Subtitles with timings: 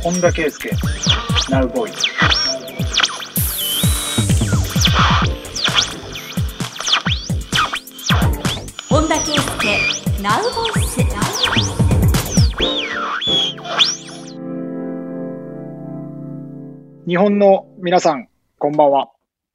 [0.00, 0.70] 本田圭佑。
[1.50, 1.90] Now Boy
[8.88, 10.22] 本田圭佑。
[10.22, 11.00] ナウボイス
[17.06, 18.28] 日本の皆さん
[18.58, 19.10] こんばんは。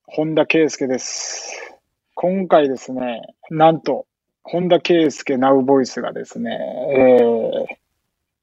[0.06, 1.74] 本田圭佑です。
[2.16, 4.08] 今回ですねなんと
[4.44, 6.60] 本田圭佑 Now Voice がですね、
[6.98, 7.66] えー、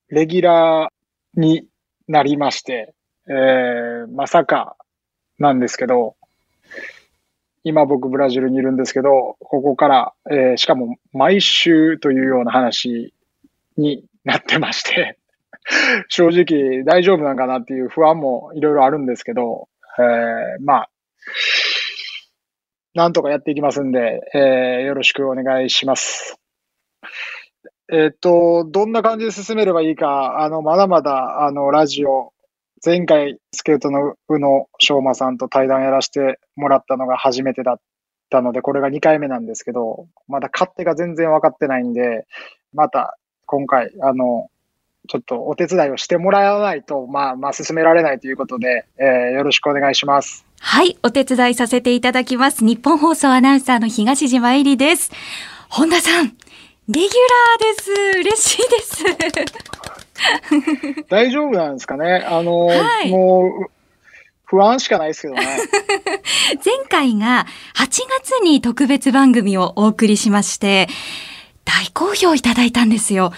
[0.08, 1.69] レギュラーに
[2.10, 2.92] なりまして、
[3.28, 4.76] えー、まさか
[5.38, 6.16] なんですけど、
[7.62, 13.14] 今僕ブラジルにいるんですけど、ここから、えーしかも毎週というような話
[13.76, 15.18] になってまして、
[16.08, 20.90] 正直大丈夫なんかなっていう不安もいろいろあるんですけど、えーまあ、
[22.94, 26.40] なんとかやっていきますんで、えーよろしくお願いします。
[27.92, 32.32] えっと、どんな感じで進めればいいか、あの、まだまだ、あの、ラジオ、
[32.84, 37.80] 前回、スケートの宇野昌磨さんと対談やらせてもらったのが初めてだっ
[38.30, 42.26] たので、これが2回目なんですけど、まだ勝手が全然分かってないんで、
[42.72, 44.48] また、今回、あの、
[45.08, 50.46] ちょっとお手伝いをしてもらわないと、まあ、まあ、進められないということで、えーよろしくお願いします。
[50.60, 52.64] はい、お手伝いさせていただきます。
[52.64, 55.10] 日本放送アナウンサーの東島えりです。
[55.68, 56.36] 本田さん、
[56.92, 57.92] レギュラーです。
[58.18, 59.04] 嬉しいです。
[61.08, 62.26] 大丈夫なんですかね？
[62.28, 63.70] あの、はいもう、
[64.44, 65.40] 不安しかないですけどね。
[66.64, 70.88] 前回が8月に特別番組をお送りしまして、
[71.64, 73.32] 大好評いただいたんですよ。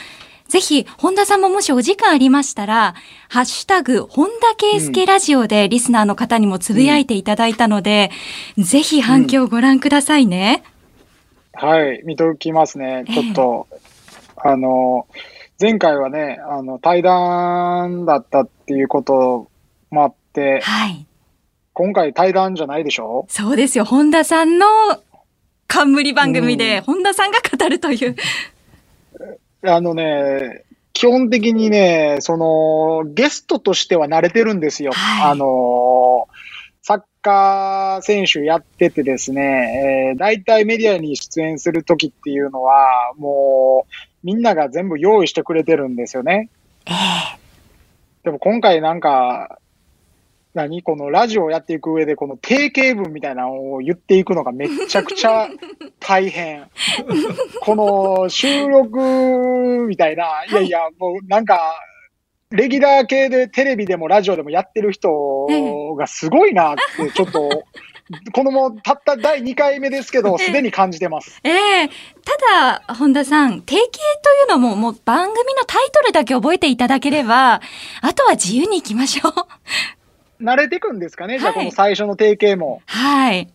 [0.48, 2.94] ぜひ、本田さんももしお時間ありましたら、
[3.28, 8.10] ハッシュタグ、本田圭佑ラジオでリスナーの方にもつぶやいていただいたので、
[8.56, 10.62] ぜひ反響をご覧くださいね。
[11.54, 13.04] はい、見ときますね。
[13.06, 13.68] ちょっと、
[14.36, 15.06] あの、
[15.60, 19.48] 前回はね、あの、対談だったっていうこと
[19.90, 21.06] もあって、はい。
[21.74, 23.26] 今回対談じゃないでしょ？
[23.28, 23.84] そうですよ。
[23.84, 24.66] 本田さんの
[25.68, 28.16] 冠番組で、うん本田さんが語るという。
[29.64, 34.92] あのね、基本的にね、その、ゲストとしては慣れてるんですよ。
[34.92, 36.28] はいあの、
[37.22, 46.50] カー選手やっててですね、えー、大体メディアに出演するときっていうのは、もう、みんなが全部用意してくれてるんですよね。
[46.86, 46.92] え
[47.38, 47.42] え
[48.24, 49.58] でも今回なんか、
[50.54, 50.82] 何？
[50.82, 55.48] このラジオをやっていく上で、この定型文みたいなのを言っていくのがめちゃくちゃ
[55.98, 56.68] 大変。
[57.62, 61.58] この収録みたいな、いやいや、もうなんか、
[62.52, 65.46] レギュラー系でテレビでもラジオでもやってる人
[65.98, 67.64] がすごいなって、ちょっと、
[68.32, 71.40] このもうたった第2回目ですけど、 すでに感じてます。
[71.44, 73.98] ええただ、本田さん、定型とい
[74.48, 77.60] うのも、もう番組のタイトルだけ覚えていただければ、
[78.00, 79.32] あとは自由に行きましょう。
[80.42, 81.38] 慣れてくんですかね？
[81.38, 82.82] じゃあはいこの最初の定型も。
[82.86, 83.48] はい。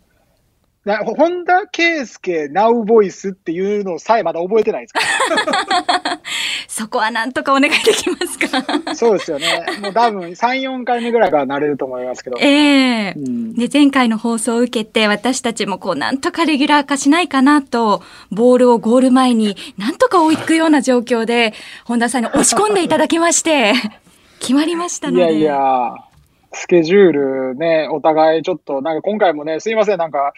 [0.88, 5.02] な本田圭佑 Now Voice っていうのさえまだ覚えてないですか？
[6.68, 8.38] そこはなんとかお願いできます
[8.86, 8.96] か？
[8.96, 9.66] そうですよね。
[9.82, 12.38] もう多分3、4回目ぐらいから慣れると思いますけど。
[12.40, 21.54] ええうんで、前回の放送を受けて、私たちもこう、なんとかレギュラー化しないかなと、ボールをゴール前になんとか追いつくような状況で、
[21.86, 23.74] 本田さんに押し込んでいただきまして、
[24.40, 25.24] 決まりましたので。
[25.24, 25.96] いやいや、
[26.54, 27.12] スケジュー
[27.52, 30.34] ルね、お互いちょっと、なんか今回もね、すいません、なんか、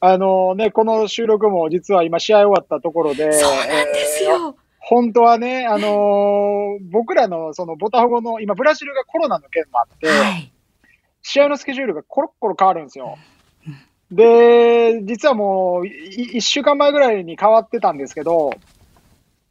[0.00, 4.56] あのね、この収録も実は今試合終わったところで、そうなんですえーよ。
[4.80, 10.52] 本当はね、あのー僕らのそのボタフゴの、今ブラジルがコロナの件もあって、はい。
[11.22, 13.18] 試合のスケジュールがコロッコロ変わるんですよ。
[14.10, 18.52] で、実はもう、い一週間前ぐらいに変わってたんですけど、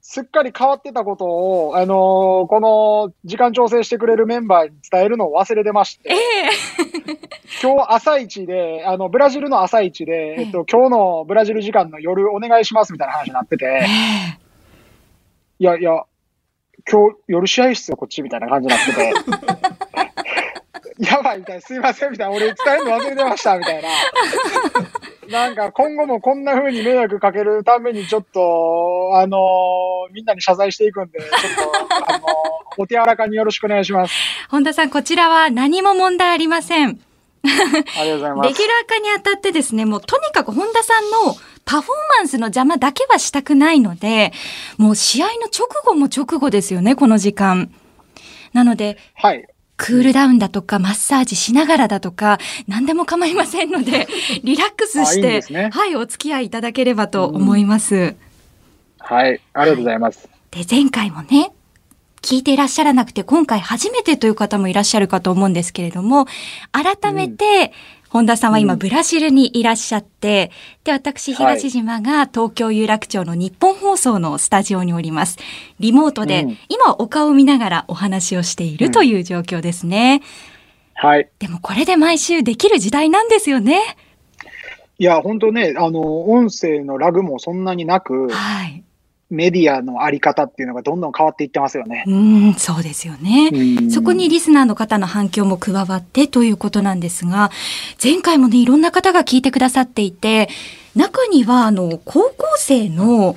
[0.02, 6.87] すっかり変わってたことを、あのーこの時間調整してくれるメンバーに伝えるのを忘れてまして、ええ
[7.62, 13.88] 今日朝一で、あの、ブラジルの朝一で、えっと、今日のブラジル時間の夜お願いしますみたいな話になってえて、え
[15.59, 16.03] いやいや、
[16.90, 19.13] 今日夜試合室よ、こっちみたいな感じになってて、
[21.09, 23.89] やばいみたいな、すいませんみたいな、俺伝えるの忘れてましたみたいな。
[25.31, 31.30] なんか今後もこんな風に迷惑かけるためにちょっと、あのーみんなに謝罪していくんで、ちょっ
[31.89, 32.21] と、あのー
[32.80, 34.13] お手柔らかによろしくお願いします。
[34.50, 37.00] 本田さん、こちらは何も問題ありません。
[37.44, 38.54] ありがとうございレます。
[38.54, 41.36] ギュラー化にあたってですね、もうとにかく本田さんの
[41.66, 44.31] パフォーマンスの邪魔だけはしたくないので、
[44.78, 47.72] もう試合の直後も直後ですよね、この時間。
[48.54, 49.48] なので、はい。
[49.75, 54.07] クールダウンだとか、マッサージしながらだとか、何でも構いませんので、
[54.44, 58.16] リラックスしあいいねはい、お付き合いいただければと思います。
[58.98, 59.39] はい。
[59.54, 60.28] ありがとうございます。
[60.51, 61.51] で、前回もね、
[62.22, 66.25] 聞いていらっしゃらなくて、今回初めてという方もいらっしゃるかと思うんですけれども、
[66.72, 67.72] 改めて、
[68.10, 70.52] 本田さんは今ブラジルにいらっしゃって、
[70.84, 75.38] で、私、東島が東京有楽町の日本放送のスタジオにおります。
[75.80, 80.22] リモートで、うん今お顔を見ながらお話をしているという状況ですね。
[80.94, 81.30] はい。
[81.40, 83.81] でもこれで毎週できる時代なんですよね。
[85.00, 88.84] いや、本当ね、あの、音声のラグもそんなになく、はい。
[89.29, 92.03] メディアのあり方っていうのがどんどん変わっていってますよね。
[92.07, 93.50] うん、そうですよね。
[93.51, 97.51] うんそこにリスナーの方の反響も加わってということなんですが、
[98.01, 100.50] 前回もね、いろんな方が聞いてくださっていて、
[100.95, 103.35] 中には、あの、高校生の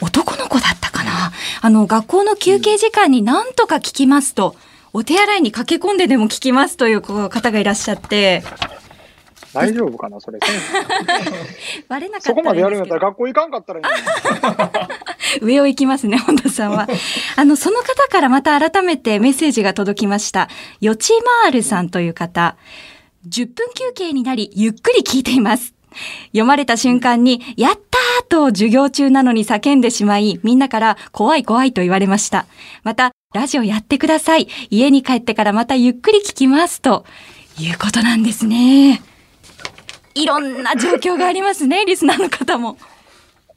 [0.00, 1.32] 男の子だったかな。
[1.60, 4.56] あの、学校の休憩時間に何とか聞きますと、
[4.92, 8.42] お手洗いに駆け込んででも聞きますという方がいらっしゃって、
[9.52, 10.38] 大丈夫かな、それ。
[11.88, 13.86] バレなかったそこまでやるんだったら学校行かんかったらいい。
[15.42, 16.86] 上を行きますね、本田さんは。
[17.36, 20.48] あの、その方からまた改めてメッセージが届きました。
[20.80, 21.12] よち
[21.44, 22.56] まーるさんという方。
[23.28, 25.74] 10分休憩になり、ゆっくり聞いています。
[26.26, 32.46] 読まれた瞬間に、やったーと授業中なのに叫んでしまい、みんなから怖い怖いと言われました。
[32.84, 34.48] また、ラジオやってください。
[34.70, 36.80] 家に帰ってからまたゆっくり聞きます。
[36.80, 37.04] と
[37.58, 39.02] いうことなんですね。
[40.14, 42.76] いろんな状況がありますね、 リスナーの方も。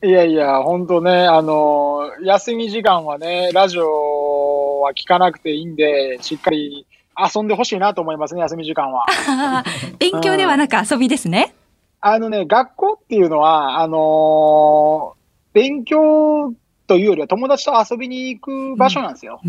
[0.04, 6.86] いやいや、本当ね、あの、休み時間はね、ラジオは聞かなくていいんで、しっかり
[7.18, 9.06] 遊んでほしいなと思いますね、休み時間は。
[10.00, 11.54] 勉強ではなく遊びですね。
[12.02, 15.14] あのね、学校っていうのは、あの
[15.54, 16.54] 勉強
[16.88, 19.40] というよりは友達と遊びに行く場所なんですよ。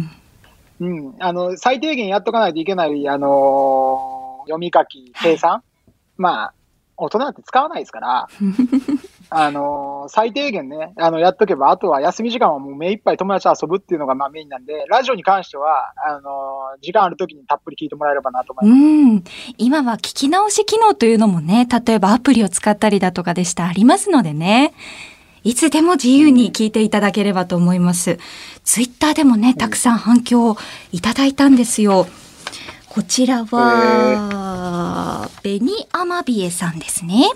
[0.80, 1.14] うん。
[1.18, 5.62] あの、最低限やっとかないといけない、あの読み書き、計算。
[6.16, 6.54] まあ、
[6.96, 8.28] 大人って使わないですから、
[9.30, 16.30] あの最低限ね、あの、やっとけば、あとは休み時間はもう目いっぱい友達と遊ぶっていうのがまあメインなんで、ラジオに関しては、あの
[16.80, 18.80] 時間ある時にたっぷり聞いてもらえればなと思います。
[18.80, 19.24] うん。
[19.58, 24.72] 今は聞き直し機能というのもね、例えばアプリを使ったりだとかでしたありますのでね。
[25.44, 28.18] いつでも自由に聞いていただければと思います。
[28.64, 30.56] ツイッターでもね、たくさん反響を
[30.90, 32.06] いただいたんですよ。
[32.94, 37.28] こちらは、ベニアマビエさんですね。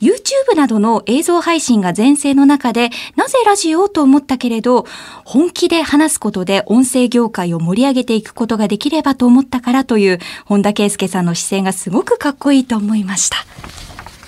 [0.00, 4.86] YouTube などの映像配信が全盛の中で、なぜラジオと思ったけれど、
[5.26, 13.36] 本気で話すことで音声業界を盛り上げていくことができればと思ったからという、本田圭佑さんの姿勢がすごくかっこいいと思いました。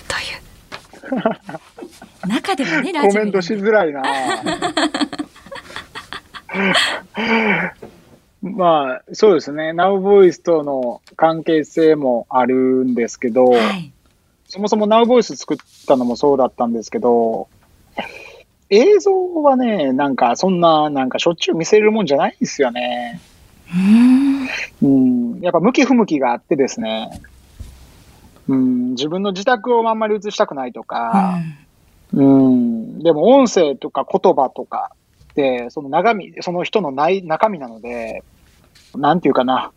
[0.07, 1.17] とい
[2.27, 2.27] う。
[2.27, 4.03] 中でもね、ラジオにコメントしづらいな
[8.43, 9.71] まあ、そうですね。
[9.71, 13.93] ナウボイスとの関係性もあるんですけど、はい。
[14.47, 15.57] そもそもナウボイス作っ
[15.87, 17.47] たのもそうだったんですけど、
[18.69, 19.11] 映像
[19.41, 23.21] はね、なんかそんな、なんかしょっちゅう見せれるもんじゃないんですよね。
[23.71, 25.33] うーん。
[25.35, 25.39] うん。
[25.39, 27.21] やっぱ向き不向きがあってですね、
[28.49, 31.39] うん、自分の自宅をあんまり映したくないとか、
[32.11, 34.91] うん、でも音声とか言葉とか
[35.31, 38.23] って、その中身、その人のない中身なので、
[38.95, 39.71] なんていうかな。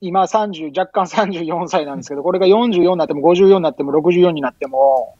[0.00, 5.16] 今30、若干34歳なんですけど、これが44になっても54になっても64になっても、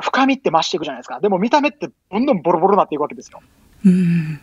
[0.00, 1.18] 深みって増していくじゃないですか。
[1.20, 3.40] でも見た目ってどんどんボロボロになっていくわけですよ。
[3.84, 4.40] うん。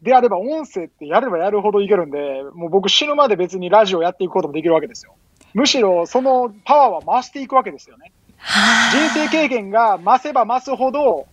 [0.00, 5.14] であれば音声ってやればやるほどいけるんで、もう僕死ぬまで別にラジオやっていくこともできるわけですよ。
[5.54, 8.10] むしろそのパワーは増していくわけですよね。
[8.38, 11.26] は人生経験が増せば増すほど、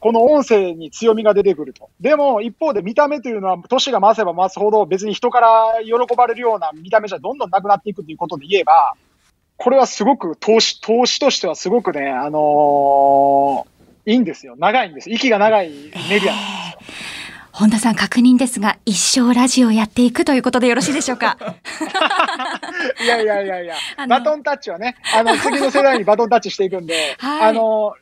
[0.00, 1.90] この音声に強みが出てくると。
[2.00, 8.94] でも、一方で見た目というのは、年が増せば増すほど、別に人から喜ばれるような見た目じゃどんどんなくなっていくということで言えば、
[9.56, 13.76] これはすごく投資、投資としてはすごくね、あのー
[14.06, 14.54] いいんですよ。
[14.56, 15.10] 長いんです。
[15.10, 15.68] 息が長い
[16.08, 17.15] メディアなんですよ。
[17.58, 21.38] 本田さん確認ですが、一生ラジオやっていくということでよろしいでしょうか？
[23.02, 23.74] いやいやいやいや
[24.06, 27.94] バトンタッチはね、あの、 次の世代にバトンタッチしていくんで、はいあの、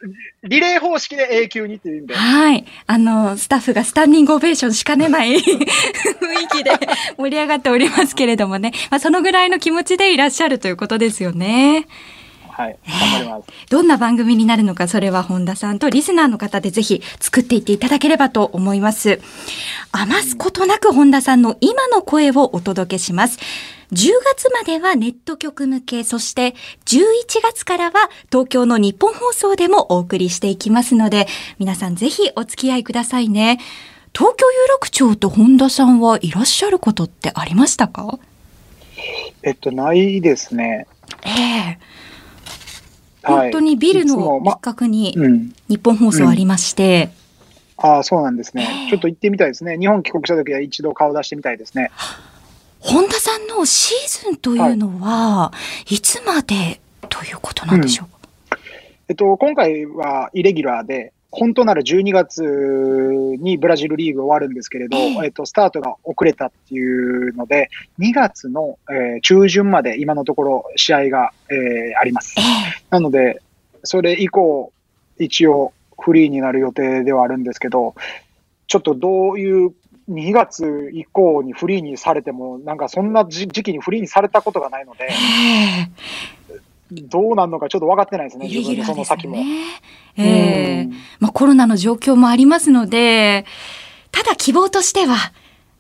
[0.42, 2.14] リレー方式で永久にっていう意味で。
[2.16, 2.64] はい。
[2.88, 5.46] あの、スタッフがスタンディングオベーションしかねない 雰囲
[6.50, 6.72] 気で
[7.16, 8.72] 盛り上がっておりますけれどもね。
[8.90, 11.86] まあ、そのぐらいの気持ちでいらっしゃるということですよね。
[12.56, 13.44] はい、頑張ります。
[13.68, 19.20] どんな番組になるのか、それは本田さんとリスナーの方でぜひ作っていっていただければと思います。
[19.90, 23.40] 余すことなく本田さんの今の声をお届けします。
[23.90, 31.26] 10月まではネット局向け、そして11月からは東京の日本放送でもお送りしていきますので、
[31.58, 33.58] 皆さんぜひお付き合いくださいね。
[34.16, 38.20] 東京有楽町と本田さんはいらっしゃることってありましたか？
[39.42, 40.86] えっと、ないですね。
[41.24, 41.78] ええはい
[43.24, 45.52] 本当にビルの一角にうん。
[45.68, 47.10] 日本放送ありまして、
[47.76, 48.88] ああ、そうなんですね。
[48.90, 49.76] ちょっと行ってみたいですね。
[49.78, 51.90] 日本帰国した時は一度顔出してみたいですね。
[52.78, 55.52] 本田さんのシーズンというのは、
[55.88, 58.58] いつまでということなんでしょうか、
[59.08, 65.24] えっと、今回はイレギュラーで、本当なら12月にブラジルリーグ終わるんですけれど、ええ。
[65.24, 72.34] えっと、スタートが遅れたっていうので、2月の、えー中旬まで今のところ試合が、えーあります。
[72.38, 72.42] え。
[72.42, 72.44] え。
[72.90, 73.42] なので、
[73.82, 74.72] それ以降、
[75.18, 77.94] 一応フリーになる予定ではあるんですけど、
[78.66, 79.72] ちょっとどういう、
[80.10, 85.08] 2月以降にフリーにされても、なんかそんな時時期にフリーにされたことがないので、
[86.50, 86.60] え
[87.02, 89.36] どうなんのかちょっと分かってないですね、自分でギュラーですよその先も。
[89.36, 89.44] ね。
[90.16, 93.46] ええうんまあコロナの状況もありますので、
[94.12, 95.16] ただ希望としては、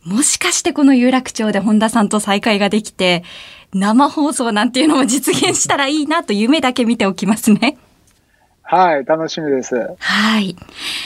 [0.04, 3.24] もしかしてこの有楽町で本田さんと再会ができて、
[3.72, 7.76] 生放送なんていうのも実現したらいいなと夢だけ見ておきますね。
[8.62, 9.74] はい、楽しみです。
[9.98, 10.56] はい。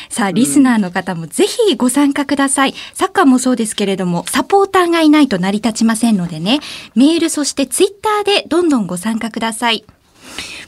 [0.08, 2.74] さあ、リスナーの方もぜひご参加ください。
[2.94, 6.60] サッカーもそうですけれども、サポーターがいないと成り立ちませんのでね、
[6.94, 9.84] メールそしてツイッターでどんどんご参加ください。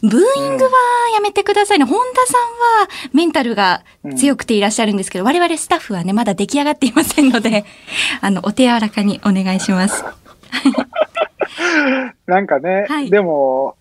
[0.03, 0.15] ブーイ
[0.49, 0.71] ングは
[1.15, 1.85] やめてくださいね。
[1.85, 2.41] 本田さん
[2.83, 3.83] はメンタルが
[4.17, 7.65] 強くていらっしゃるんですけど、我々スタッフはね、まだ出来上がっていませんので、
[8.21, 10.05] あの、お手柔らかにお願いします。
[12.27, 13.77] なんかね、はいでも、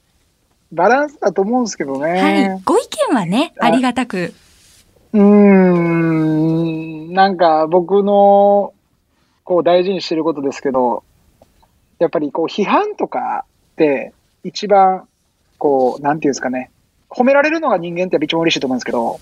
[0.72, 2.22] バランスだと思うんですけどね。
[2.22, 2.62] はい。
[2.64, 4.34] ご意見はね、ありがたく。
[5.14, 8.74] うーん、なんか僕の
[9.44, 11.04] こう大事にしてることですけど、
[11.98, 15.09] やっぱりこう批判とかって一番
[15.60, 16.72] こう、なんていうんですかね、
[17.10, 19.20] 褒められるのが人間って一番嬉しいと思うんですけど、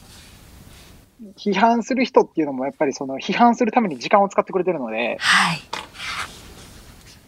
[1.35, 5.61] 批判する人っていうのもやっぱりその批判するために時間を使ってくれてるので、はい。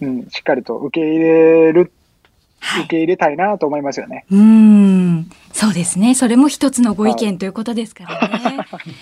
[0.02, 1.92] うん、しっかりと受け入れる、
[2.62, 4.26] はい受け入れたいなと思いますよね。
[4.30, 6.14] うーん、そうですね。
[6.14, 8.58] それも一つのご意見ということですからね。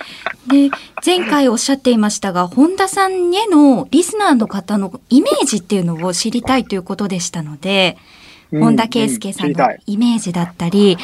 [0.70, 8.17] で、前回おっしゃっていましたが、本田さんへのリスナーの方のイメージっていうのを知りたいということでしたので、うん
[8.52, 10.98] 本田圭佑さんのイメージだったり、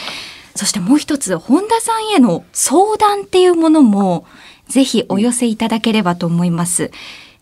[0.55, 4.25] そしてもう一つ、本田さんへの相談っていうものも、
[4.67, 6.91] ぜひお寄せいただければと思います。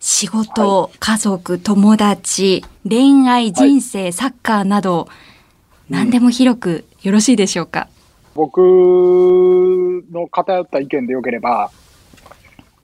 [0.00, 5.08] 仕事、家族、友達、恋愛、人生、サッカーなど、
[5.88, 7.88] 何でも広くよろしいでしょうか？
[8.34, 8.58] 僕
[10.10, 11.70] の偏った意見でよければ、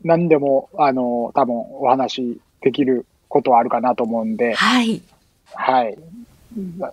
[0.05, 5.03] 何でも、あの、多分お話しできることはあるかなと思うんで、はい。
[5.55, 5.99] はい。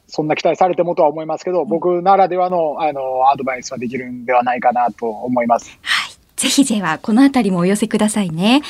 [0.07, 5.77] そんな期待されてもとは思いますけど、僕ならではの、あの、アドバイスはできるんではないかなと思います。
[5.81, 6.12] はい。
[6.35, 8.62] ぜひでは、このあたりもお寄せくださいね。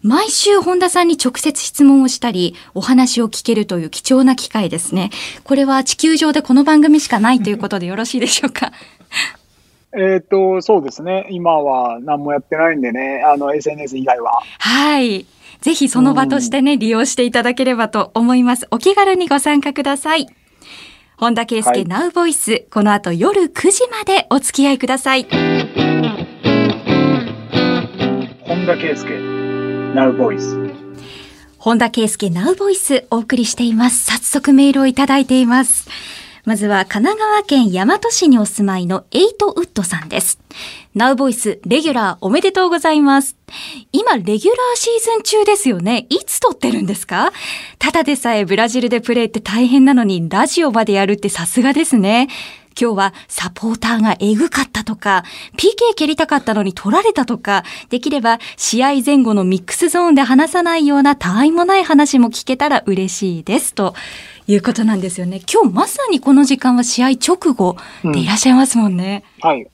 [0.00, 5.10] 毎週本田さんに直接質問をしたり、お話を聞けるという貴重な機会ですね。
[5.44, 8.72] これは地球上でこの番組しかないということでよろしいでしょうか？
[9.96, 11.26] えっ、と、そうですね。
[11.30, 14.42] 今は何もやってないんでね、あの、SNS 以外は。
[14.58, 15.26] はい。
[15.60, 18.66] ぜひその場としてね、利用していただければと思います。
[18.70, 20.26] お気軽にご参加ください。
[21.16, 25.24] 本田圭佑、はいナウボイス、この後夜9時までお付き合いください。
[28.44, 30.78] 本田圭佑、Now Voice。
[31.58, 34.04] 本田圭佑ナウボイスお送りしています。
[34.04, 35.88] 早速メールをいただいています。
[36.48, 40.38] まずは神奈川県大和市にお住まいのエイトウッドさんです。
[40.94, 43.36] ナウボイスレギュラーおめでとうございます。
[43.92, 46.06] 今レギュラーシーズン中ですよね。
[46.08, 47.34] いつ撮ってるんですか？
[47.78, 52.28] ただでさえブラジルでプレーって大変なのにラジオまでやるってさすがですね。
[52.80, 55.24] 今日はサポーターがエグかったとか、
[55.58, 63.74] PK 蹴りたかったのに取られたとか、できれば試合前後のミックスゾーンで話さないようなたわいもない話も聞けたら嬉しいです。
[63.74, 63.94] と
[64.48, 65.42] いうことなんですよね。
[65.52, 69.22] 今日まさにこの時間は試合直後でいらっしゃいますもんね。
[69.40, 69.68] はい。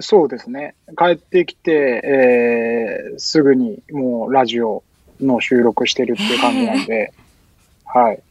[0.00, 0.74] そうですね。
[0.98, 4.82] 帰ってきて、えーすぐにもうラジオ
[5.20, 7.12] の収録してるっていう感じなんで、
[7.84, 8.22] はい。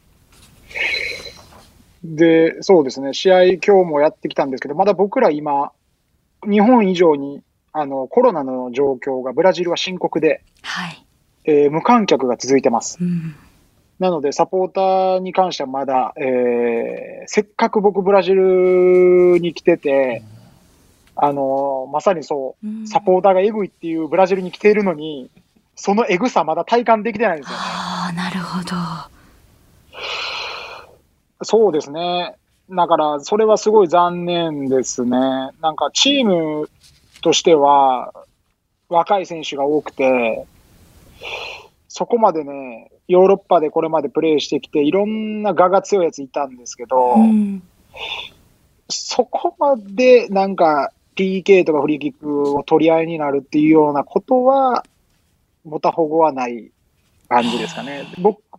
[2.04, 3.13] で、そうですね。
[3.13, 5.72] 試合今日もやってきたんですけど、まだ僕ら今、
[6.44, 11.06] 日本以上にあのコロナの状況がブラジルは深刻で、はい。
[11.46, 12.98] えー無観客が続いてます。
[13.00, 13.36] うん。
[14.00, 20.24] なので、サポーターに関してはまだ、えーせっかく僕ブラジルに来てて、
[21.16, 25.30] あのーまさにそう、うんサポーターがエグいっていうブラジルに来ているのに、
[25.75, 27.63] そのエグさまだ体感できてないんですよね。
[27.66, 28.75] ああ、なるほど。
[31.44, 32.36] そうですね。
[32.70, 35.10] だから、それはすごい残念ですね。
[35.62, 36.70] なんか、チーム
[37.22, 38.13] としては、
[38.89, 40.46] 若い選手が多くて、
[41.98, 47.63] そこまでね、ヨーロッパでこれまでプレーしてきて、いろんな我が強いやついたんですけど、うん
[48.89, 54.86] そこまでなんか PK とかフリーキックを取り合いになるっていうようなことは、
[55.66, 56.72] ボタホゴはない
[57.27, 58.06] 感じですかね。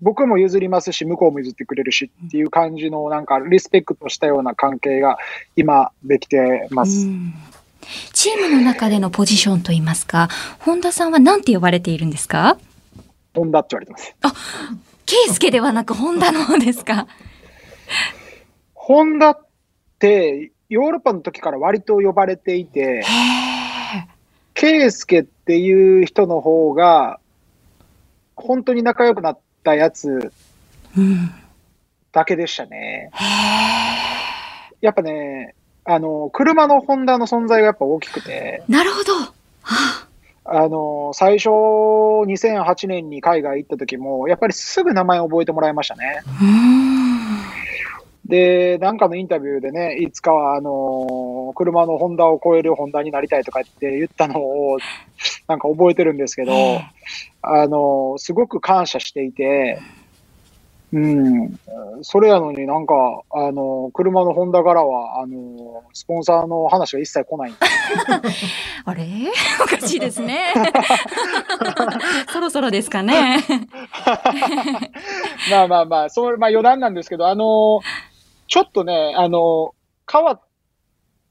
[0.03, 5.17] 僕も譲りますし、向こうも譲ってくれるしっていう感じの、なんかリスペクトしたような関係が
[5.57, 7.07] 今できてます。
[8.13, 10.29] チームの中でのポジションといいますか、
[10.59, 12.59] 本田さんは何て呼ばれているんですか？
[13.39, 14.15] 飛んだって言われてます。
[15.07, 17.07] ケイスケではなく本田の方ですか？
[18.75, 19.47] ホンダっ
[19.99, 23.03] て、ヨーロッパの時から割と呼ばれていて、へえ。
[24.55, 27.21] ケイスケっていう人の方が、
[28.35, 30.33] 本当に仲良くなったやつ
[30.97, 31.31] うん。
[32.11, 33.11] だけでしたね。
[33.15, 33.17] へ
[34.81, 35.55] やっぱね、
[35.85, 38.73] あの、車のホンダの存在がやっぱ大きくて、え。
[38.73, 39.15] なるほど。
[39.15, 39.31] は
[39.63, 40.08] あ
[40.51, 46.23] あの、最初、2008年に海外行った時も、やっぱりすぐ名前覚えてもらいましたね。
[48.25, 54.79] で、なんかのインタビューでね、いつかは、あの、車のホンダを超えるホンダになりたいとかって言ったのを、
[55.49, 56.53] なんか覚えてるんですけど、
[57.43, 59.81] あの、すごく感謝していて、
[60.93, 61.61] うん、
[62.03, 62.95] それやのになんか、
[63.31, 67.53] あの、車のホンダからは、あの、スポンサーの話は一切来ない。
[68.87, 69.07] あれ？
[69.63, 70.55] おかしいですね。
[72.33, 73.39] そろそろですかね。
[75.51, 77.81] まあまあまあ、それ、まあ余談なんですけど、あの、
[78.49, 79.75] ちょっとね、あの、
[80.11, 80.43] 変わっ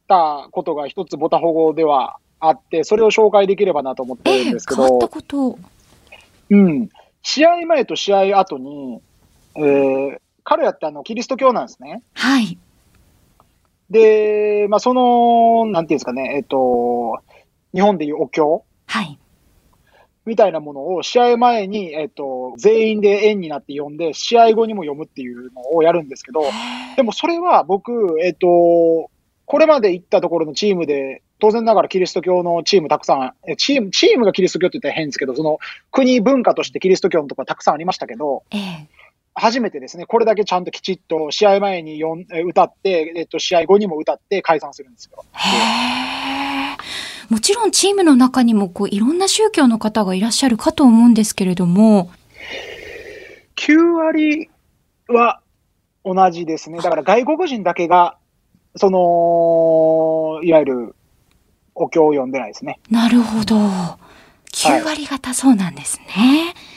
[0.08, 5.58] たことが一つボタ保護ではあって、それを紹介できればなと思ってええるんですけ変わったど、こと。
[6.52, 6.90] うん。
[7.24, 9.02] 試合前と試合後に、
[9.58, 12.04] えー、彼らってあの、キリスト教なんですね。
[12.14, 12.58] はい。
[13.90, 17.20] で、まあその、なんていうんですかね、えっと、
[17.74, 19.20] 日本でいうお経はい。
[20.26, 26.44] みたいなものを試合前に、えっと、全員で円になって読んで、試合後にも読むっていうのをやるんですけど、
[26.98, 29.10] でもそれは僕、えっと、
[29.46, 35.60] これまで行ったところのチームで、当然ながらキリスト教のチームたくさん、えチーム、チームがキリスト教って言ったら変ですけど、その
[35.92, 38.90] 国文化としてキリスト教のところたくさんありましたけど、ええ。
[39.40, 45.24] 初めてですね、これだけちゃんときちっと試合前に読んえ歌って、えっと、試合後にも歌って解散するんですよ。
[47.30, 52.10] もちろんチームの中にもこういろんな宗教の方がいらっしゃるかと思うんですけれども、
[53.58, 54.50] 9割
[55.08, 55.42] は
[56.04, 56.80] 同じですね。
[56.80, 58.18] だから外国人だけが、
[58.76, 60.96] その、いわゆる
[61.76, 62.80] お経を読んでないですね。
[62.90, 63.56] なるほど。
[64.54, 66.06] 9割方そうなんですね。
[66.08, 66.77] はい。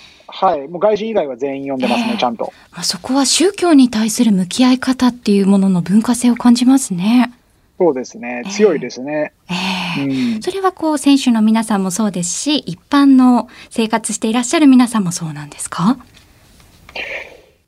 [0.68, 2.52] もう外人以外は全員読んでますね、ええちゃんと。
[2.72, 7.32] まあ、そこは宗教に対する向き合い方っていうものの文化性を感じますね。
[7.78, 8.42] そうですね。
[8.50, 9.32] 強いですね。
[9.48, 9.54] え
[10.02, 10.42] えうん。
[10.42, 15.96] それはこう選手の皆さんもそうですし、一般の生活していらっしゃる皆さんもそうなんですか？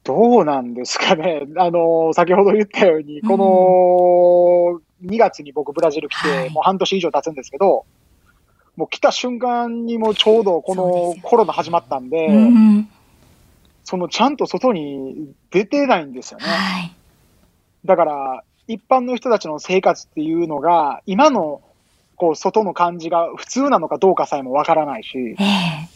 [0.05, 1.43] どうなんですかね。
[1.57, 7.85] あの、先ほど言ったように、この2月に僕ブラジル来て、はいもう半年以上経つんですけど、
[8.77, 12.89] もう来た瞬間にもうちょうどこのコロナ始まったんで、うん。
[13.85, 16.47] そのちゃんと外に出てないんですよね。
[16.47, 16.93] はい。
[17.85, 21.61] だから、一般の人たちの生活っていうのが、今の
[22.17, 25.93] こう外の感じが普通なのかどうかさえもわからないし、ええ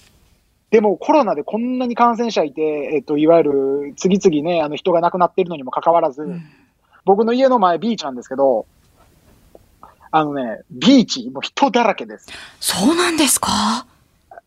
[0.70, 2.60] でもコロナでこんなに感染者いて、
[2.94, 6.42] えっと、いわゆる次々ね、あの人が亡くなっているのにもかかわらず、うん
[7.06, 8.66] 僕の家の前ビーチなんですけど、
[10.10, 12.28] あのね、ビーチ、もう人だらけです。
[12.60, 13.86] そうなんですか？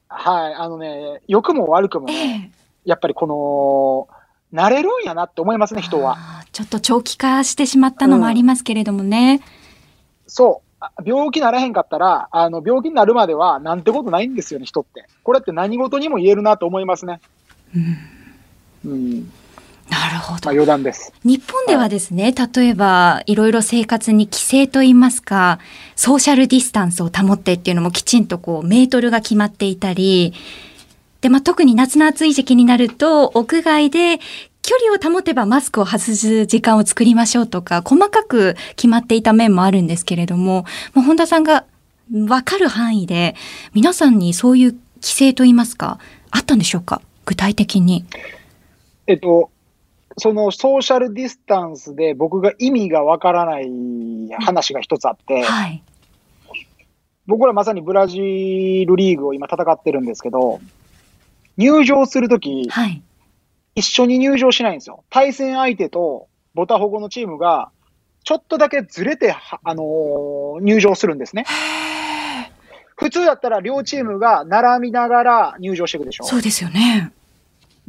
[0.08, 4.08] はい、あのね、良くも悪くもえね、えやっぱりこ
[4.52, 6.18] の、慣れるんやなって思いますね、人は。
[6.52, 9.42] ちょっと長期化してしまったのもありますけれどもね。
[10.26, 10.70] そう。
[10.82, 15.06] あ病気ならへんかったら、あの、病気になるまでは、なんてことないんですよね、人って。
[15.24, 17.20] これって何事にも言えるなと思いますね。
[17.76, 19.32] うんうん。
[19.90, 20.52] なるほどまあ、。
[20.52, 21.12] 余談です。
[21.24, 25.60] 日本ではですね、例えばいろいろ生活に規制といいますか、
[25.96, 30.34] ソーシャルディスタンスを保ってっていうのもきちんとこうメートルが決まっていたり、
[31.22, 34.20] で、まあ、特に夏の暑い時期になると、屋外で
[34.62, 41.66] 距離を保てばマスクを外す時間を作りましょうとか、細かく決まっていた面もあるんですけれども、まあ、本田さんが
[42.28, 43.36] わかる範囲で、
[43.74, 44.72] 皆さんにそういう
[45.02, 46.00] 規制といいますか、
[46.32, 47.02] あったんでしょうか？
[47.26, 48.06] 具体的に。
[49.08, 49.50] えっと、
[50.20, 53.70] そのソーシャルディスタンスで僕が意味がわからない
[54.40, 55.84] 話が一つあって、はい。
[57.28, 58.18] 僕らまさにブラジ
[58.88, 60.60] ルリーグを今戦ってるんですけど、
[61.58, 63.02] 入場するとき、はい。
[63.76, 65.04] 一緒に入場しないんですよ。
[65.10, 67.72] 対戦相手とボタホゴのチームが
[68.24, 71.46] ちょっとだけずれて、はあのー入場するんですね。
[72.96, 76.26] 普通だったら両チームが並びながら入場していくでしょ。
[76.26, 77.14] そうですよね。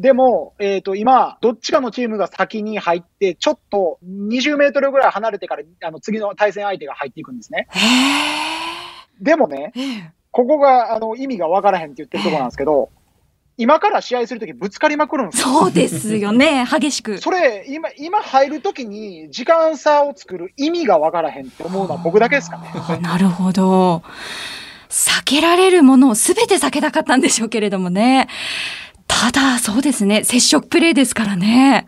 [0.00, 7.68] でも、えっ、と、今、どっちかのチームが先に入って、ちょっと20メートルぐらい離れてから、あの、次の対戦相手が入っていくんですね。
[7.70, 9.74] へでもね、
[10.30, 12.88] ここが、あの、意味がわからへんって言ってるところなんですけど、
[13.58, 15.48] 今から試合するときぶつかりまくるんですよ。
[15.48, 16.64] そうですよね。
[16.72, 17.18] 激しく。
[17.18, 22.70] それ、今、今入るときに時間差を作る意味がわからへんって思うのは僕だけですかね。
[22.72, 24.02] あ なるほど。
[24.88, 28.28] 避けられるものを全て避けたかったんでしょうけれどもね。
[29.10, 30.24] ただ、そうですね。
[30.24, 31.86] 接触プレーですからね。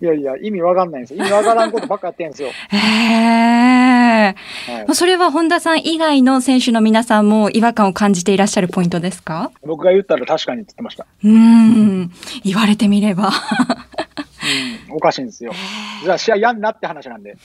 [0.00, 1.20] いやいや、意味わかんないんですよ。
[1.20, 2.48] 意味わからんことばっかやってるんですよ。
[2.70, 4.34] へえ。
[4.66, 9.50] はい、それは本田さん以外の選手の皆さんも違和感を感じていらっしゃるポイントですか？
[9.64, 11.06] 僕が言ったら確かにって言ってました。
[11.24, 12.12] うーん。
[12.44, 13.30] 言われてみれば。
[14.88, 15.52] うん、おかしいんですよ。
[16.02, 17.36] じゃあ試合やんなって話なんで。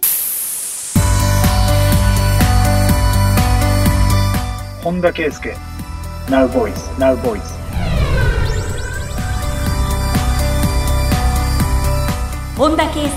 [4.82, 5.54] 本田圭佑、
[6.30, 7.57] Now Boys, Now Boys。
[12.58, 13.08] 本田圭佑、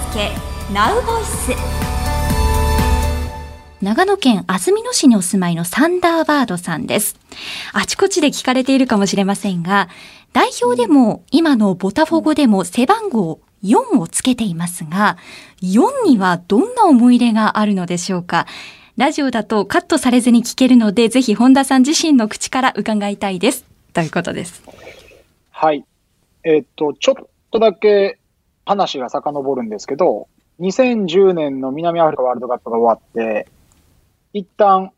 [0.75, 1.53] ナウボイス。
[3.81, 7.17] 長野県安曇野市にお住まいのサンダーバードさんです。
[7.73, 9.89] あちこちで聞かれているかもしれませんが、
[10.35, 15.17] 代表でも今のボタフォ語でも背番号4をつけていますが、
[15.63, 18.47] 4にはどんな思い入れがあるのでしょうか？
[18.99, 23.65] ラジオだとカットされずに聞けるので、ぜひ本田さん自身の口から伺いたいです。
[23.95, 24.63] ということです。
[25.51, 25.83] はい。
[26.45, 27.15] えっと、ちょっ
[27.51, 28.19] とだけ
[28.65, 30.29] 話が遡るんですけど、
[30.61, 33.49] 2010年の南アフリカワールドカップが終わって、
[34.33, 34.93] 一旦、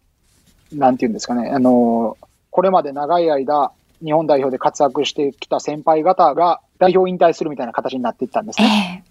[0.72, 2.16] なんていうんですかね、あの、
[2.51, 3.72] これまで長い間、
[4.05, 9.05] 日本代表で活躍してきた先輩方が代表引退するみたいな形になっていったんですえね。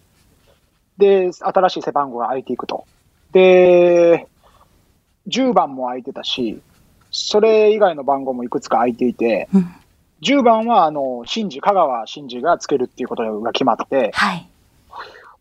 [1.00, 2.86] えで、新しい背番号が空いていくと。
[3.32, 4.28] で、
[5.28, 6.62] 10番も空いてたし、
[7.12, 9.76] それ以外の番号もいくつか空いていて、うん
[10.22, 14.48] 10番は、あの、新次、香川真司がつけるっていうことが決まって、はい。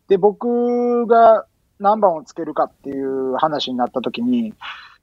[0.07, 1.45] で、僕が
[1.79, 4.53] 何番をつけるかっていう話になった時に、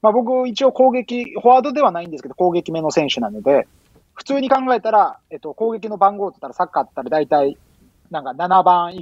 [0.01, 3.67] まあ僕一応攻撃、フォワードではないんですけど、攻撃目の選手なので、
[4.13, 7.57] 普通に考えたら、えっと、攻撃の番号って言ったらサッカーって言ったら大体、
[8.11, 8.95] なんか7番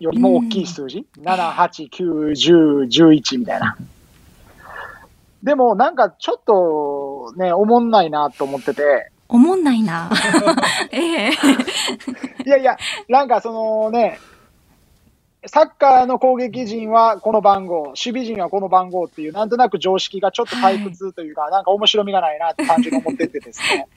[0.00, 3.76] よりも大きい数字、7、8、9、10、11みたいな。
[5.42, 10.10] でもなんかちょっとね、おもんないなと思ってて、おもんないな。
[10.92, 11.30] ええ
[12.44, 12.76] いやいや、
[13.08, 14.18] なんかそのね、
[15.46, 23.88] サッカーの攻撃陣はこの番号、守備陣はこの番号っていう、なんとなく常識がちょっと退屈というか、なんか面白みがないなって感じに思っててですね、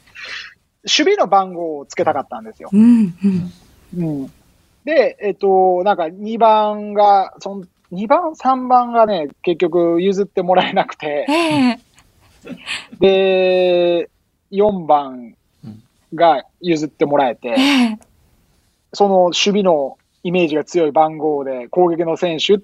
[0.84, 2.70] 守備の番号をつけたかったんですよ。
[2.72, 3.52] うん、うん。
[3.98, 4.32] うん、
[4.84, 11.80] で、えっと、なんか2番が、その2番、3番がね、結局譲ってもらえなくて、ええ
[13.00, 14.10] で、
[14.52, 15.36] 4番
[16.14, 17.54] が譲ってもらえて、え
[17.94, 18.00] え
[18.94, 22.60] その守備のイメージが強い番号で攻撃の選手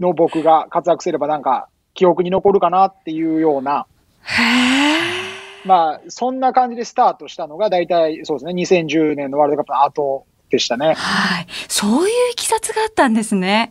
[0.00, 3.86] の僕が活躍すればなんか記憶に残るかなっていうような、
[5.64, 10.94] まあそんな感じでスタートしたのが大体そうですね、2010年のワールドカップの後でしたね。
[10.94, 11.46] はい。
[11.68, 13.70] そういういきさつがあったんですね。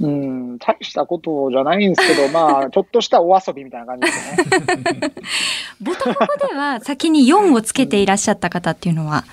[0.00, 5.12] うん、大したことじゃないんですけど、 まあちょっとしたお遊びみたいな感じですね。
[5.80, 9.24] ボタフォ語では先に4をつけていらっしゃった方っていうのは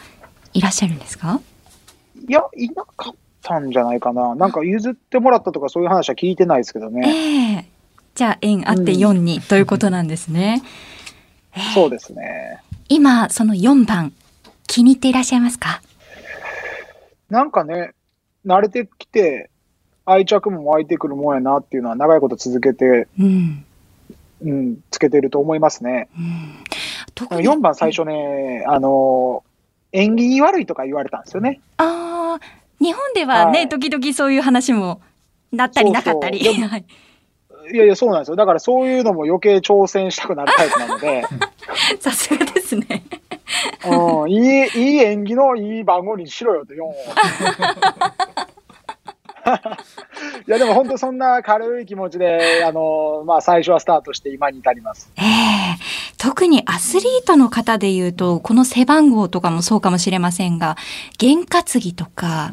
[0.53, 1.39] いらっしゃるんですか？
[2.27, 4.33] いや、いなかったんじゃないかな。
[4.35, 7.65] なんか譲ってもらったとかそういう話は聞いてないですけどえね。
[7.69, 7.71] え
[8.15, 10.63] じゃあ、縁あって4に、ということなんですね。
[11.55, 12.59] え えそうですね。
[12.89, 14.13] 今、その4番、
[14.67, 15.81] 気に入っていらっしゃいますか？
[17.29, 17.91] なんかね、
[18.45, 19.49] 慣れてきて、
[20.05, 23.65] 愛着も湧いてくるもんやなっていうのは長いこと続けて、うん。
[24.41, 26.09] うん、つけてると思いますね。
[26.17, 26.63] うん、
[27.15, 29.43] 特に4番最初ね、あの、
[29.91, 31.61] 縁起悪いとか言われたんですよね。
[31.77, 32.45] ああ、
[32.79, 35.01] 日本ではね、はい時々そういう話も
[35.51, 36.43] なったりなかったり。
[36.43, 36.85] そうそう い
[37.73, 38.35] いやいや、そうなんですよ。
[38.35, 41.23] だからそういうのも余計挑戦したくなるタイプなので、
[41.99, 43.03] さすがですね。
[43.87, 46.93] うん、いい、いい縁起のいい番号にしろよと、4を。
[50.47, 55.11] いや、でも本当そんな軽い気持ちで、あの、まあ最初はスタートして今に至ります。
[55.17, 55.25] ええ
[56.17, 60.75] 特にアスリートの方で言うと、この背番号とかもそうかもしれませんが、
[61.17, 62.51] 験担ぎとか、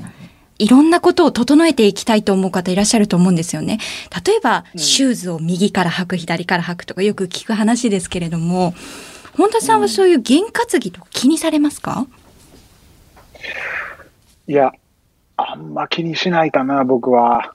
[0.59, 3.78] いろんなことを整えていきたいと思う方いらっしゃると思うんですよね。
[4.24, 8.74] 例えば、うんシューズを右から履く、左から履くとかよく聞く話ですけれども、
[9.37, 12.07] 本田さんはそういう験担ぎとか気にされますか、
[14.46, 14.72] いや、
[15.37, 17.55] あんま気にしないかな、僕は。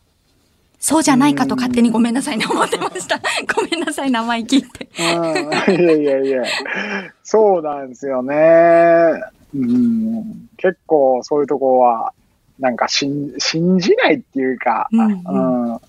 [0.80, 3.20] そうじゃないかと勝手にごめんなさいね、思ってました。
[3.56, 4.88] ごめんなさい、名前聞いて。
[5.00, 6.44] うん、いやいやいや、
[7.24, 8.36] そうなんですよね。
[9.56, 12.14] うん、結構そういうとこは、
[12.60, 15.80] なんか信信じないっていうか、うんうん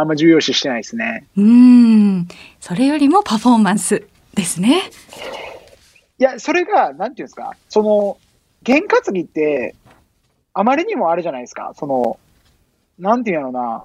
[0.00, 1.26] あんま重要視してないですね。
[1.36, 2.28] うーん。
[2.60, 4.82] それよりもパフォーマンスですね。
[6.20, 8.16] いや、それが、なんていうんですか、その、
[8.62, 9.74] 験担ぎって、
[10.58, 12.18] あまりにもあれじゃないですか、その、
[12.98, 13.84] なんていうのな、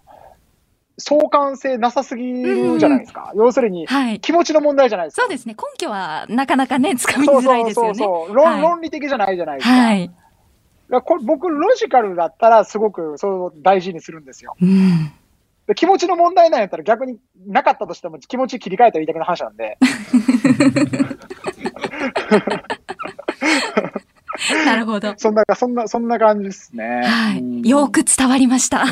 [0.98, 3.32] 相関性なさすぎるじゃないですか。
[3.36, 4.20] 要するに、はい。
[4.20, 5.22] 気持ちの問題じゃないですか。
[5.22, 5.56] そうですね。
[5.56, 7.94] 根拠はなかなかね、つかみそうづらいそうですよね。
[7.94, 9.72] そうそう、論はい論理的じゃないじゃないですか。
[9.72, 10.10] はい。
[11.04, 14.56] これ僕、ロジカルだったらすごくそう大事にするんですよ。
[14.60, 15.12] うん。
[15.68, 19.78] で気持ちの問題なんやったら逆になかったとしても気持ち切り替えたらいいだけの話なんで。
[24.66, 25.14] なるほど。
[25.18, 27.02] そんな、そんな、そんな感じですね。
[27.06, 27.40] はい。
[27.40, 28.84] うんよく伝わりました。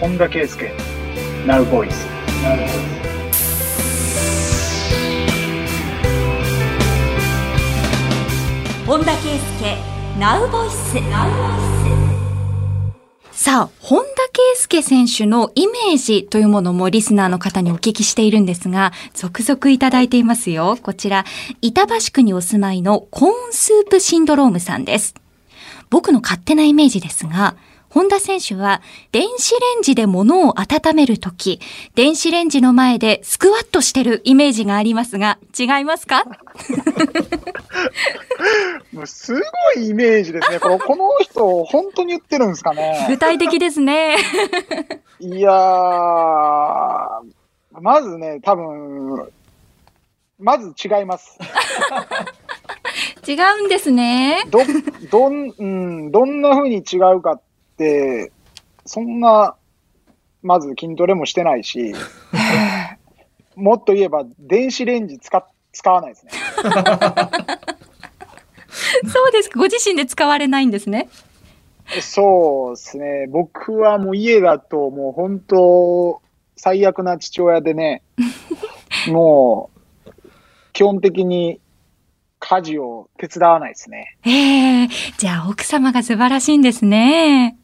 [0.00, 0.68] 本田圭佑、
[1.46, 2.04] ナウボイス。
[8.86, 10.94] 本田圭佑ナウボイス
[13.32, 20.78] さあ、本田圭佑選手のイメージというものもリスナーの方にお聞きしているんですが、続々いただいていますよ。
[20.80, 21.24] こちら、
[21.62, 25.16] 板橋区にお住まいのコーンスープシンドロームさんです。
[25.90, 27.56] 僕の勝手なイメージですが、
[27.96, 31.60] 本田選手は電子レンジで物を温めるとき、
[31.94, 36.24] 電子レンジの前でスクワットしてるイメージがありますが、違いますか？
[38.92, 39.40] もうすご
[39.80, 40.60] いイメージですね。
[40.60, 43.16] このこの人、本当に言ってるんですかね具。
[43.16, 44.18] 体的ですね。
[45.18, 45.54] いやー、
[47.80, 49.26] まずね、多分、
[50.38, 51.38] まず違います。
[53.26, 54.44] 違うんですね。
[54.50, 54.58] ど、
[55.10, 57.45] どん、うん、どんな風に違うかって、
[58.84, 59.56] そんな、
[60.42, 61.94] まず筋トレもしてないし、
[63.56, 65.44] もっと言えば電子レンジ使っ
[65.76, 66.32] 使わないですね。
[69.12, 69.58] そうですか。
[69.58, 71.10] ご自身で使われないんですね。
[72.00, 73.26] そうですね。
[73.28, 76.22] 僕はもう家だともう本当、
[76.56, 78.02] 最悪な父親でね、
[79.12, 79.68] も
[80.06, 80.10] う、
[80.72, 81.60] 基本的に
[82.38, 84.16] 家事を手伝わないですね。
[84.24, 87.58] ええじゃあ奥様が素晴らしいんですね。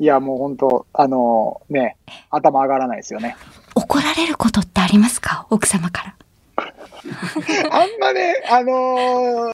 [0.00, 1.96] いや、もう本当、あのね、
[2.30, 3.36] 頭上がらないですよね。
[3.74, 5.46] 怒られることってありますか？
[5.50, 6.14] 奥様から。
[7.70, 8.72] あんまね、あの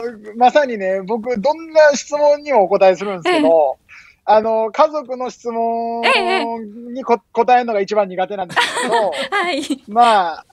[0.01, 3.77] ーまさにね、僕、どんな質問にもお答えするんですけど、
[4.25, 6.09] あのー家族の質問え
[6.41, 6.45] え
[6.93, 8.93] にこ答えるのが一番苦手なんですけど、
[9.35, 9.61] はい。
[9.87, 10.45] まあ、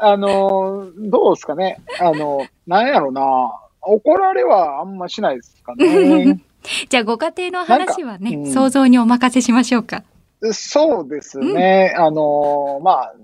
[0.00, 1.80] あのーどうですかね。
[2.00, 3.52] あの、なんやろな。
[3.82, 6.38] 怒られはあんましないですかね。
[6.88, 10.04] じゃあご家庭の話はね、うん想像にお任せしましょうか。
[10.52, 11.94] そうですね。
[11.96, 13.14] あのーまあ、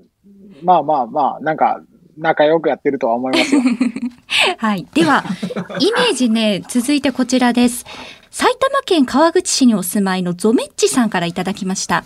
[0.63, 1.81] まあまあまあ、なんか、
[2.19, 3.61] 仲良くやってるとは思いますよ。
[4.59, 4.87] はい。
[4.95, 5.25] では、
[5.81, 7.85] イメージね、続いてこちらです。
[8.31, 12.05] 埼玉県川口市にお住まいのゾメッチさんからいただきました。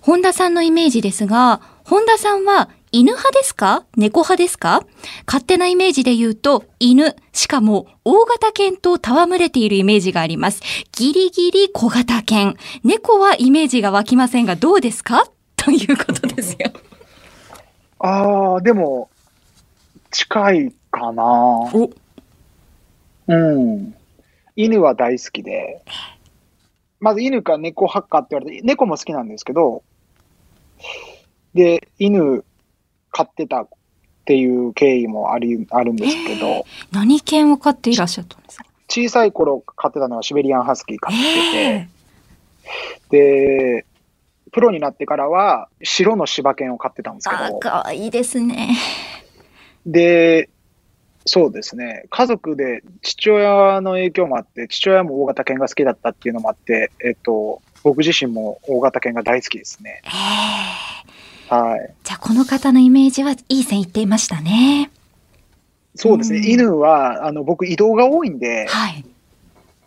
[0.00, 3.84] 本田さんのイメージですが、本田さんは犬派ですか？
[3.96, 4.86] 猫派ですか？
[5.26, 10.62] 勝手なイメージで言うと、犬、しかも大型犬と戯れているイメージがあります。
[10.92, 12.56] ギリギリ小型犬。
[12.84, 15.26] 猫はイメージが湧きませんが、どうですか？
[15.56, 16.70] ということですよ。
[17.98, 19.10] ああ、でも、
[20.10, 21.24] 近いかな。
[21.24, 21.90] お、
[23.26, 23.94] うん。
[24.54, 25.82] 犬は大好きで、
[27.00, 29.82] まず犬か猫派かって言われて、猫も好きなんですけど、
[31.52, 32.44] で、犬
[33.16, 33.68] 飼ってたっ
[34.26, 38.66] ていう経緯もあり、あるんですけど、何犬を飼っていらっしゃったんですか？
[38.88, 41.16] 小さい頃飼ってたのはシベリアンハスキー飼って
[41.54, 41.88] え
[43.08, 43.86] て、で、
[44.52, 48.76] プロになってからは白の柴犬を飼ってたんですけあ、ど、かわいいですね。
[49.86, 50.50] で、
[51.24, 60.02] そうですね、家族で父親の影響もあって、父親も大型犬が好きだったっていうのもあって、えっと、僕自身も大型犬が大好きですね。
[60.04, 61.15] ええ
[61.48, 61.94] はい。
[62.02, 64.90] じゃあこの方のイメージはいい線いっていましたね。
[65.94, 69.04] そうですね、うん犬は、あの、僕移動が多いんで、はい。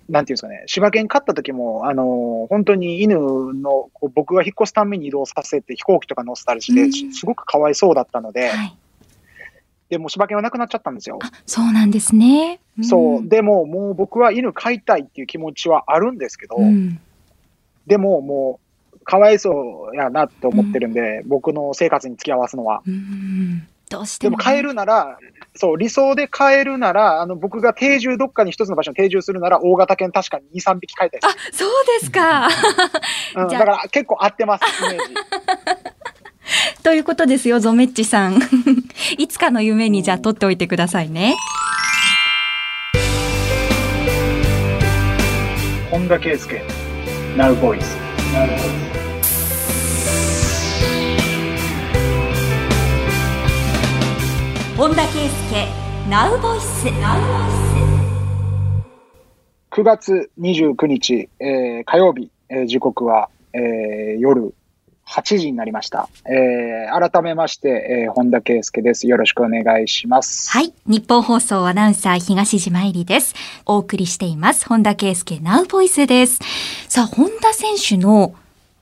[0.10, 8.76] なんていうんですかね、柴犬飼った時も、あの、本当に犬の、こう僕が引っ越すために移動させて飛行機とか乗せたりして、うんすごくかわいそうだったので、はい。
[9.90, 11.20] でも柴犬はなくなっちゃったんですよ。
[11.22, 12.60] あ、そうなんですね。
[12.80, 13.28] んそう。
[13.28, 17.00] でも、もう僕は犬飼いたいっていう気持ちはあるんですけど、うん。
[17.86, 18.69] でももう、
[19.10, 22.84] かわいそうやなと思ってるんで、僕の生活に付き合わすのは。
[22.86, 23.68] うん。
[23.90, 25.18] どうしてもね、でも飼えるなら、
[25.56, 31.70] そう、理想で飼えるなら、あの、僕が定住、どっかに一つの場所に定住するなら、大型犬確かに2、3匹飼いたいであ、そう
[32.00, 32.52] ですか。
[32.52, 33.36] す。
[33.36, 35.14] うん、じゃあだから結構合ってます、イメージ。
[36.84, 38.40] ということですよ、ゾメッチさん。
[39.18, 41.36] いつかの夢にじゃあ取っておいてくださいね。
[45.90, 46.62] 本田圭佑、
[47.36, 47.60] Now Boys。
[47.60, 48.62] 本田圭佑、ナウボイ
[48.94, 48.99] ス。
[54.80, 56.54] ナウボ
[59.72, 64.54] 9月29日、えー火曜日、えー時刻は、えー夜
[65.06, 66.08] 8時になりました。
[66.26, 69.06] えー改めまして、えー本田圭佑です。
[69.10, 70.50] よろしくお願いします。
[70.52, 70.74] はい。
[70.86, 73.36] 日本放送アナウンサー東島えりです。
[73.66, 74.66] お送りしています。
[74.66, 76.40] 本田圭佑ナウボイスです。
[76.88, 78.34] さあ、本田選手の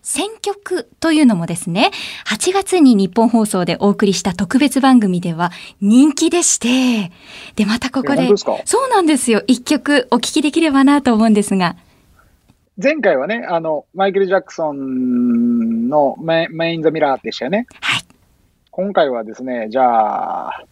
[0.07, 1.91] 選曲というのもですね、
[2.27, 7.11] 8月に日本放送でお送りした特別番組では人気でして、
[7.57, 8.25] で、またここで
[8.63, 9.43] そうなんですよ。
[9.47, 11.75] 一曲お聞きできればなと思うんですが、
[12.81, 17.67] 前回はね、あの、マイケル・ジャクソンのメメイン・ザ・ミラーでしたよね。
[17.81, 18.01] はい。
[18.71, 20.63] 今回はですね、じゃあ、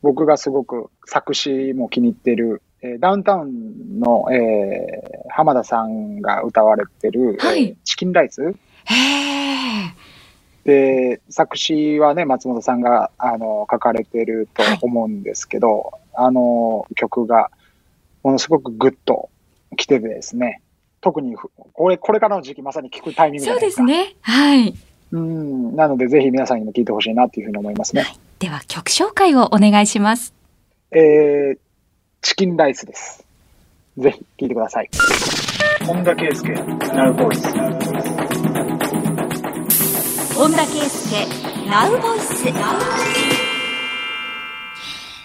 [0.00, 8.54] 僕がすごく作詞も気に入ってる、えーダウンタウンの、えー浜田さんが歌われてる、はいえーチキンライス。
[10.64, 17.50] で、作詞はね、松本さんが、あの、書かれてると思うんですけど、あの、曲が、
[18.22, 19.28] ものすごくグッと
[19.76, 20.62] 来ててですね、
[21.00, 24.14] 特にふ、これ、これからの時期まさに聴くタイミングそうですすね。
[24.20, 24.74] はい。
[25.10, 25.74] うん。
[25.74, 28.04] なので、ぜひ皆さんにも聴いてほしいなっていうふうに思いますね。
[28.38, 30.32] では曲紹介をお願いします。
[30.92, 31.58] えー、
[32.22, 33.26] チキンライスです。
[33.98, 34.88] ぜひ聴いてください。
[35.84, 36.54] 本田圭佑、
[36.94, 37.42] ナウボイス。
[40.32, 42.44] 本田圭佑ナウボイス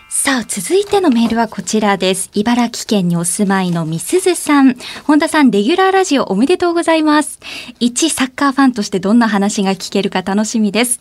[0.09, 2.31] さあ、続いてのメールはこちらです。
[2.33, 4.75] 茨城県にお住まいのみすずさん。
[5.05, 7.39] 本田さん、レギュラーラジオおめでとうございます。
[7.79, 10.99] 一サッカーファンとしてどんな話が聞けるか楽しみです。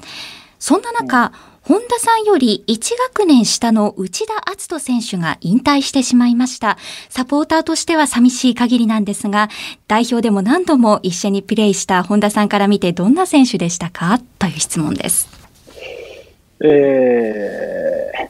[0.59, 1.32] そんな中、
[1.66, 6.79] 本田さんより1学年下の内田篤人選手が引退してしまいました。
[7.09, 9.48] サポーターとしては寂しい限りなんですが、
[9.88, 14.20] 代表でも何度も一緒にプレーした本田さんから見てどんな選手でしたか？
[14.38, 15.29] という質問です。
[16.64, 18.29] えー、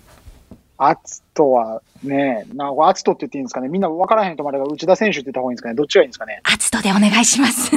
[0.78, 3.68] アツトはね、なんかアツトって言っていいんですかね？
[3.68, 5.74] みんな分からへんとまでが内田選手って言った方がいいんですかね？
[5.74, 6.40] どっちがいいんですかね？
[6.42, 7.70] 篤人でお願いします。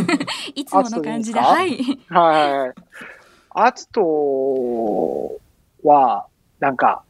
[0.56, 1.39] いつもの感じで。
[1.41, 1.67] 篤人はい。
[2.08, 2.74] はいはいはい。
[3.52, 5.41] アツト
[5.84, 6.28] は、
[6.60, 7.04] なんか、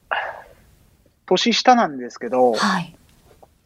[1.25, 2.95] 年下なんですけど、はい。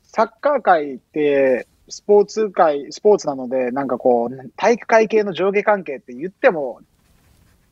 [0.04, 6.82] サッカー界って、スポーツ界、スポーツなので、なんかこう、体育会系の上下関係って言っても、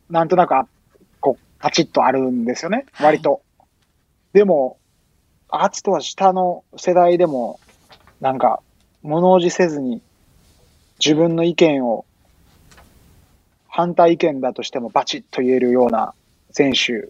[0.09, 0.53] なんとなく、
[1.19, 3.41] こう、パチッとあるんですよね、はい割と。
[4.33, 4.77] でも、
[5.49, 7.59] アツとは下の世代でも、
[8.19, 8.61] なんか、
[9.03, 10.01] 物おじせずに、
[11.03, 12.05] 自分の意見を、
[13.67, 16.13] 反対意見だとしてもバチッと言えるような
[16.51, 17.09] 選手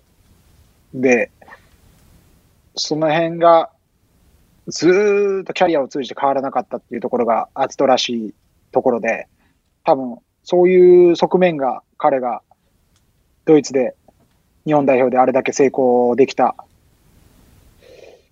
[0.93, 1.31] で、
[2.75, 3.69] その辺が、
[4.67, 8.33] ずーっとキャリアを通じて変わらなかったっていうところがアツトらしい
[8.71, 9.27] ところで、
[9.83, 12.41] 多分そういう側面が彼が
[13.45, 13.95] ドイツで
[14.65, 16.55] 日本代表であれだけ成功できた、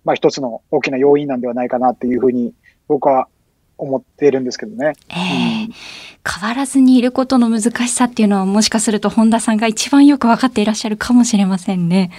[0.04, 2.54] まあ一つの大きな要因なんではないかなっていうふうに
[2.86, 3.28] 僕は
[3.76, 4.92] 思ってるんですけどね。
[5.08, 5.14] え
[5.64, 12.10] え変わらずにいることの難しさっていうのはもしかすると本田さんが一番よく分かっていらっしゃるかもしれませんね。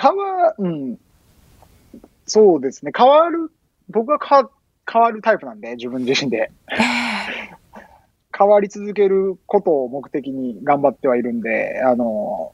[0.00, 0.98] 変わ、うん。
[2.26, 2.92] そうですね。
[2.96, 3.50] 変わる、
[3.88, 4.50] 僕は変わ
[4.90, 6.50] 変わるタイプなんで、自分自身で。
[8.36, 12.52] 変わり続けることを目的に頑張ってはいるんで、あの、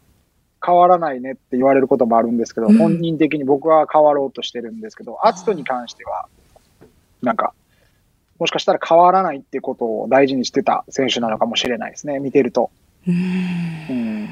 [0.65, 6.27] 変わらないねって言われることもあるんですけど、うん本人的に僕は変わろうとしてるんですけど、アツトに関しては、
[7.23, 7.55] なんか、
[8.39, 12.71] もしかしたら変わらないってことを大事にしてた選手なのかもしれないですね、見てると。
[13.07, 13.17] うーん
[13.89, 14.29] うん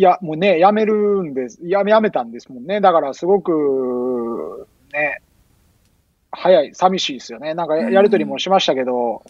[0.00, 1.58] いや、もうね、やめるんです。
[1.62, 2.80] やめ、やめたんですもんね。
[2.80, 5.20] だから、すごく、ね、
[6.30, 7.52] 早い、寂しいですよね。
[7.52, 9.22] なんか、ややりとりもしましたけど、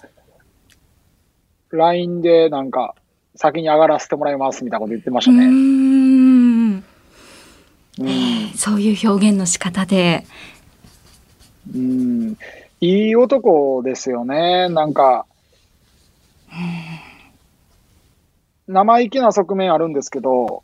[1.72, 2.94] LINE でなんか、
[3.34, 5.46] 先に上がらせてもらいますみたいなこと言ってましたね。
[5.46, 6.84] うーんうん。
[8.54, 10.24] そういう表現の仕方で。
[11.74, 12.36] うん。
[12.80, 14.68] いい男ですよね。
[14.68, 15.26] なんか、
[18.70, 20.62] 生意気な側面あるんですけど、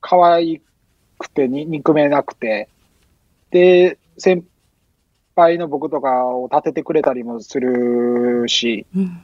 [0.00, 0.60] 可愛
[1.18, 2.68] くてに憎めなくて、
[3.50, 4.44] で、先
[5.34, 9.22] 輩の僕とかを立ててくれたりもするし、うん。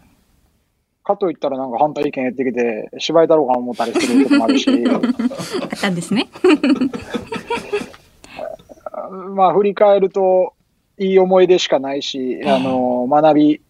[1.05, 6.29] かといったらなんか反対意見言ってきて、芝居だろうか思ったりすることもあるし、 あったんですね。
[9.35, 10.55] まあ振り返ると、
[10.97, 13.61] いい思い出しかないし、あの、学び、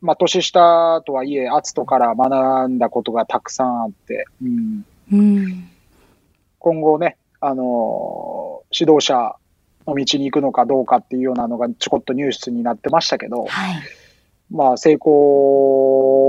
[0.00, 5.70] まあ年下とはいえ、アツトから学んだことがたくさんあって、うん、うん
[6.58, 9.36] 今後ね、あの、指導者
[9.86, 13.82] の道に行くのかどうかっていうようなのがちょこっとニュースになってましたけど、はい。
[14.50, 16.27] まあ成功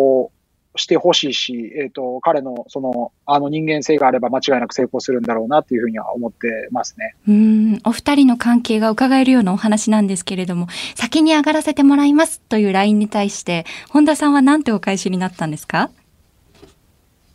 [0.76, 7.15] してほしいし、えっ、と、彼のその、あの人間性があれば間違いなく成功するんだろうなっていうふうには思ってますね。
[7.28, 15.89] うんお二人の関係が伺えるようなお話なんですけれども、先に上がらせてもらいますという LINE に対して、本田さんは何てお返しになったんですか？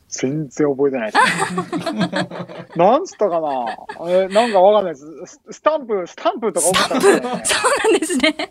[0.09, 2.79] 全然覚えてないです。
[2.79, 3.77] なんつったかな？
[4.09, 5.07] えなんかわかんないです。
[5.27, 7.21] ススタンプ、スタンプとか送ったんですよね。
[7.45, 8.51] そうなんですね。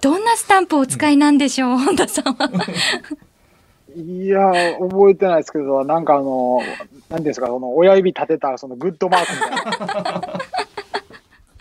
[0.00, 2.50] どんなスタンプをお使いなんでしょう、本田さんは。
[3.96, 6.60] いやー、覚えてないですけど、なんかあの、
[7.08, 10.40] なんですか、その親指立てたそのグッドマークみたいな。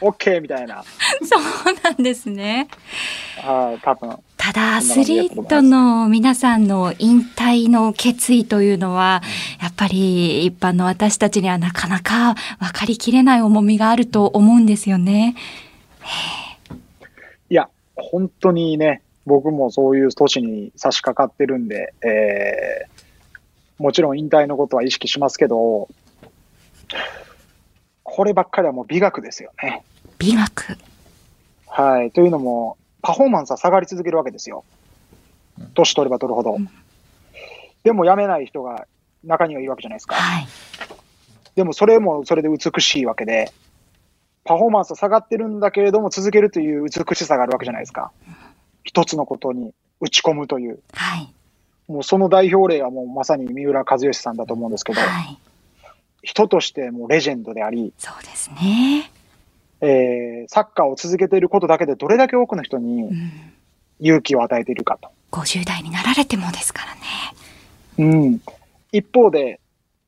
[0.02, 0.84] オッケーみたいな。
[1.24, 2.68] そうなんですね。
[3.38, 4.18] はい、多分。
[4.36, 9.22] ただ、アスリートの皆さんの引退の決意というのは、
[9.62, 15.36] やっぱり一般の私たちにはなかなか分かりきれない重みがあると思うんですよね。
[17.50, 25.88] いや、本当にね、僕もそういう年に差し掛かってるんで、えー、もちろん引退のことは意識しますけど、
[28.04, 29.84] こればっかりはもう美学ですよね。
[30.20, 30.78] 美学。
[31.68, 32.12] はい。
[32.12, 34.64] というのも、パフォーマンスは下がり続けるわけですよ。
[35.74, 36.58] 年取れば取るほど。
[37.84, 38.88] でも辞めない人が
[39.24, 40.16] 中にはいるわけじゃないですか。
[40.16, 40.48] はい。
[41.56, 43.52] でもそれもそれで美しいわけで、
[44.44, 48.12] パフォーマンスは下がってるんだけれども続けるという美しさがあるわけじゃないですか。
[48.84, 50.80] 一つのことに打ち込むという。
[50.94, 51.34] はい。
[51.88, 55.38] もうその代表例はもうまさに三浦知良さんだと思うんですけど、はい。
[56.22, 59.12] 人としてもうレジェンドであり、そうですね。
[59.82, 63.54] えー、サッカーを続けていることだけでどれだけ多くの人にうん。
[64.00, 65.10] 勇気を与えているかと。
[65.32, 67.02] 50代になられてもですからね。
[67.98, 68.42] うん。
[68.92, 69.60] 一方で、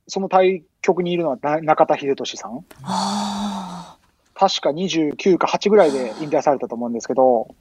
[0.07, 2.65] その対局にいるのはな中田秀俊さん。
[2.83, 3.97] あ
[4.33, 7.55] 確か29か8ぐらいで引退されたと思うんですけど、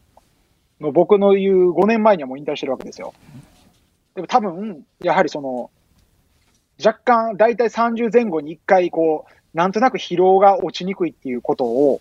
[0.81, 3.15] もう僕の言う5年前にはもう引退してるわけですよ。
[4.15, 5.71] でも多分、やはりその、
[6.85, 12.01] 若干、だいたい30前後に1回、こう、なんとなく疲労が落ちにくいっていうことを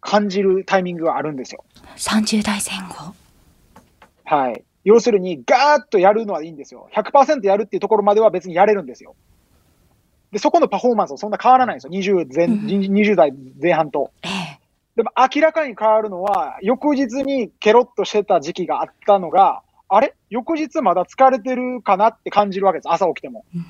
[0.00, 1.64] 感じるタイミングがあるんですよ。
[1.82, 3.14] あ、30代前後？
[4.24, 4.64] はい。
[4.84, 6.88] 要するに、ガーッとやるのはいいんですよ。
[6.92, 9.14] 100%やるっていうところまでは別にやれるんですよ。
[10.32, 11.92] で、そこのパフォーマンスはそんな変わらないんですよ。
[11.92, 13.32] 20, 前うん20代
[13.62, 14.10] 前半と。
[14.22, 14.43] ええ。
[14.96, 20.14] でも明らかに変わるのは、翌日にケロッとしてた時期があったのが、あれ？
[20.30, 22.92] 翌日まだ疲れてるかなって感じるわけです。
[22.92, 23.66] 朝起きてもうん。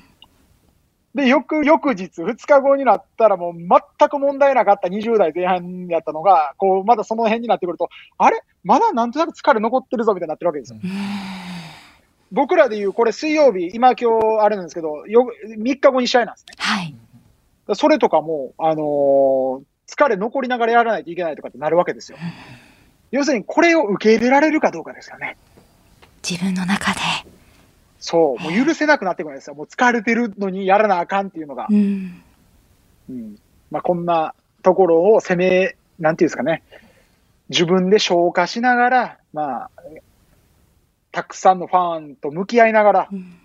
[1.15, 8.43] で、翌、翌日、2日後になったらもう全く問題なかった20代前半やったのが、こう、まだその辺になってくると、あれ？
[8.63, 10.79] まだなんとなく疲れ残ってるぞみたいになってるわけですよ。
[12.31, 16.53] 僕らで言う、これ水曜日、今今日あれなんですけど、よ3日後に試合なんですね。
[16.57, 16.95] はい。
[17.73, 19.63] それとかも、あのー
[19.95, 22.17] 疲れ残りながらやらないといけないとかってなるわけですよ。
[23.11, 25.37] 要するに、これを受け入れられるかどうかですよね。
[26.27, 26.99] 自分の中で。
[27.99, 29.55] そう、もう許せなくなってくるんですよ。
[29.55, 31.73] もう疲れてるのにやらなあかんっていうのがう。
[31.73, 32.21] ん。
[33.09, 33.35] うん。
[33.71, 36.63] まあ、こんなところを攻め、なんていうんですかね。
[37.49, 39.71] 自分で消化しながら、まあ、
[41.11, 43.39] たくさんのファンと向き合いながら、うん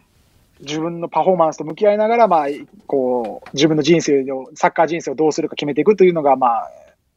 [0.61, 2.47] 自分のパフォーマンスと向き合いながら、まあ、
[2.87, 6.71] こう、自分の人生を、サッカー人生をどうするか決めていくというのが、まあ、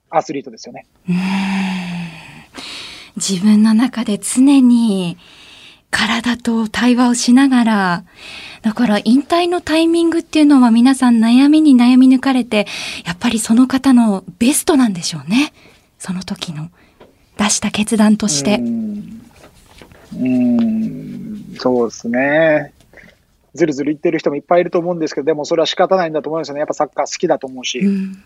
[0.09, 0.85] アスリートですよね。
[1.09, 1.53] うーん
[3.15, 5.17] 自分の中で常に
[5.91, 8.03] 体と対話をしながら、
[8.63, 12.65] だから引退のタイミングっていうのは皆さん悩みに悩み抜かれて、
[13.05, 15.53] やっぱりその方のベストなんでしょうね。
[15.99, 16.69] その時の
[17.37, 18.55] 出した決断として。
[18.55, 19.21] うん。
[20.15, 22.73] うん、そうですね。
[23.55, 26.59] ずるずる言ってる人もいっぱいいると思うんですけど、でもそれは仕方ないんだと思うんですよね。
[26.59, 27.79] やっぱサッカー好きだと思うし。
[27.79, 28.23] うん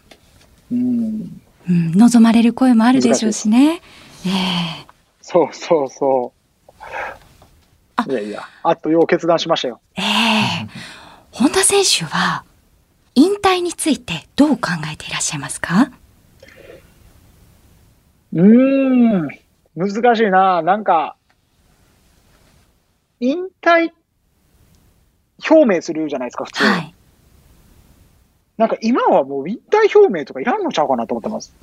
[0.72, 1.42] うん。
[1.70, 3.82] うん、望まれる声もあるでしょうしね。
[4.26, 4.88] ええ
[5.22, 6.32] そうそうそ
[7.98, 8.12] あう。
[8.12, 9.82] いやいや、あとよう決断しましたよ。
[9.96, 10.04] ええ
[11.32, 12.46] 本田選手は
[13.16, 15.92] 引退についてどう考えていらっしゃいますか？
[18.34, 19.30] うーん、
[19.76, 20.62] 難しいな。
[20.62, 21.16] なんか、
[23.20, 23.92] 引退
[25.50, 26.64] 表明するじゃないですか、普通。
[26.64, 26.94] はい。
[28.58, 31.54] なんか今はもう引退表明とかいらんのちゃうかなと思ってます。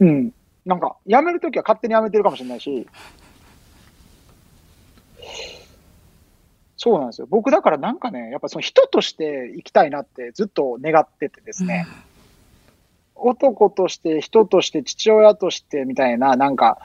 [0.00, 0.32] うん。
[0.64, 2.86] なんか、辞めるときは勝手に辞めてるかもしれないし。
[6.76, 7.26] そうなんですよ。
[7.28, 11.86] 僕だからなんかね、やっぱその人として生きたいなってずっと願っててですね。
[13.14, 16.78] 男として、人として、父親としてみたいな、なんか、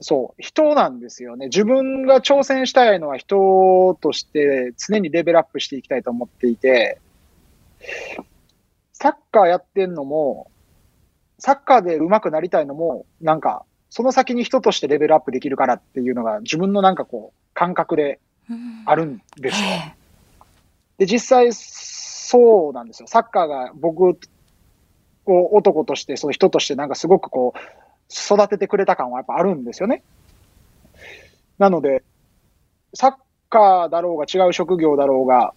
[0.00, 1.46] そう、人なんですよね。
[1.46, 6.98] 自分が挑戦したいのは人として常にレベルアップしていきたいと思っていて、
[8.92, 10.50] サッカーやってんのも、
[11.38, 18.20] サッカーで上手くなりたいのも、なんか、その先に人としてレベルアップできるからっていうのが自分のなんかこう、感覚で
[18.50, 19.68] うんあるんですよ。
[19.68, 19.94] え
[20.98, 23.08] で、実際、そうなんですよ。
[23.08, 24.16] サッカーが僕を
[25.26, 30.02] 男として、その人としてなんかすごくこう、育ててくれた感はやっぱあるんですよね。
[31.58, 32.02] なので、
[32.94, 33.14] サッ
[33.50, 35.54] カーだろうが違う職業だろうが、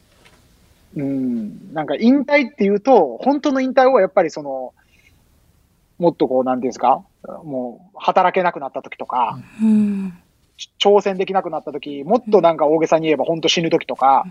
[0.95, 4.73] うん、なんか引退っていうと、本当の引退はやっぱりその、
[5.99, 7.03] もっとこう、なんていうんですか、
[7.43, 10.13] もう働けなくなった時とか、うん
[10.77, 14.25] 挑戦できなくなった時、もっとなんか大げさに言えば本当死ぬ時とか、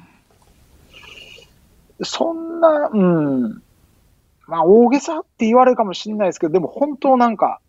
[2.03, 3.62] そんな、うん、
[4.47, 7.61] まあ大げさって言われるかもしれないですけど、でも本当なんか、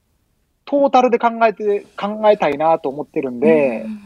[0.69, 4.05] トータルで考えて、考えたいなと思ってるんで、うん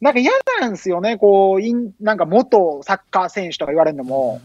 [0.00, 0.30] なんか嫌
[0.60, 4.40] なんですよね、こう、いんなんか元サッカー選手とか言われるのも、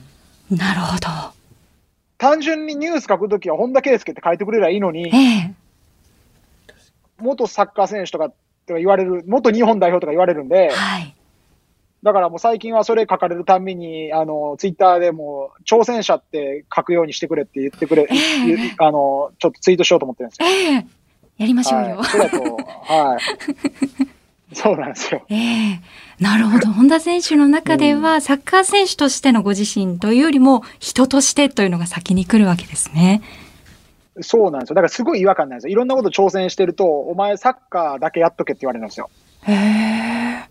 [0.50, 1.08] なるほど。
[2.18, 5.56] 単純にニュース書くときは本田圭佑って書いてくれりゃいいのにえ、え
[7.20, 8.34] 元サッカー選手とかっ
[8.66, 11.16] て言われる、元日本代表とか言われるんで、はい。
[12.02, 18.16] だからもう最近はそれ書かれるたびに、あの、ツイッターでも、挑戦者って書くようにしてくれって言ってくれ、え
[18.80, 20.48] あの、ちょっとツイートしようと思ってるんですよ。
[21.40, 21.98] ええやりましょうよ。
[21.98, 22.06] はい。
[22.06, 24.56] それだと、はい。
[24.56, 25.26] そうなんですよ。
[25.30, 25.82] ええ
[26.20, 26.68] なるほど。
[26.68, 33.22] 本田選手の中では、サッカー選手としてのご自身というよりも、人としてというのが先に来るわけですね。
[34.22, 34.76] そうなんですよ。
[34.76, 35.72] だからすごい違和感なんですよ。
[35.72, 39.10] いろんなこと挑戦してると、お前サッカーだけやっとけって言われるんですよ。
[39.42, 40.50] へえ。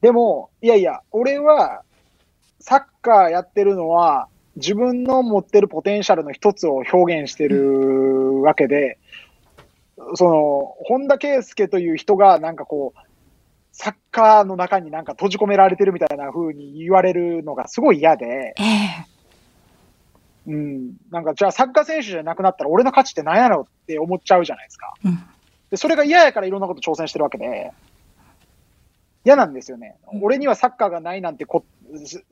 [0.00, 1.82] でも、いやいや、俺は、
[2.60, 8.98] サッカーやってるのは、自分の持ってるポテンシャルの一つを表現してるわけで、
[10.14, 13.00] その、本田圭佑という人が、なんかこう、
[13.72, 19.12] サッカーの中になんか閉じ込められてるみたいな風に言われるのがすごい嫌で、ええ
[20.46, 24.92] うん、なんかじゃあサッカー選手じゃなくなったら俺の価値って何やろって思っちゃうじゃないですか。
[25.04, 25.22] うん。
[25.70, 27.72] で、それが嫌やからいろんなこと挑戦してるわけで、
[29.24, 29.96] 嫌なんですよね。
[30.20, 31.64] 俺にはサッカーがないなんてこ、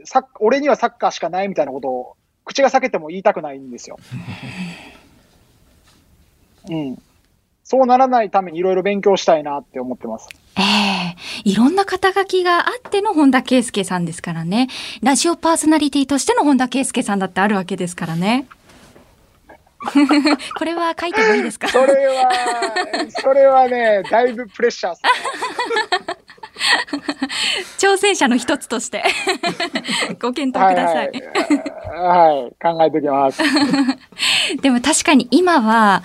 [0.04, 3.96] サッ俺にはサッカーしかないみたいなことを、口が裂けても言いたくないんですよ。
[6.68, 6.98] うん。
[7.70, 10.26] そうならないためにいろいろ勉強したいなって思ってます。
[10.58, 11.14] ええ
[11.48, 14.66] いろんな肩書きがあっての本田圭佑さんですからね。
[15.04, 18.48] ラジオパーソナリティとしての本田圭佑さんだってあるわけですからね。
[20.58, 21.68] これは書いてもいいですか？
[21.68, 22.28] それは、
[23.22, 24.94] それはね、だいぶプレッシャー
[27.78, 29.04] 挑戦者の一つとして
[30.20, 31.06] ご検討ください。
[31.06, 31.12] はい、は
[32.34, 33.40] い、はい、考えておきます。
[34.60, 36.02] でも確かに今は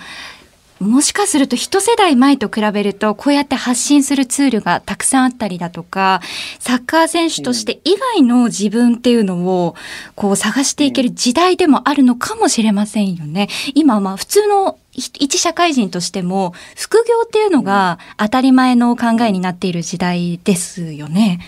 [0.80, 6.20] もしかすると一世代前と比べるとこうやって発信するツールがたくさんあったりだとか
[6.58, 9.74] サッカー選手として以外の自分っていうのを
[10.14, 13.48] こう探していける時代でもあるのかもしれませんよね。
[13.74, 21.40] 今まあ普通の一社会人としても副業っていうのが当たり前の考えになっている時代ですよね。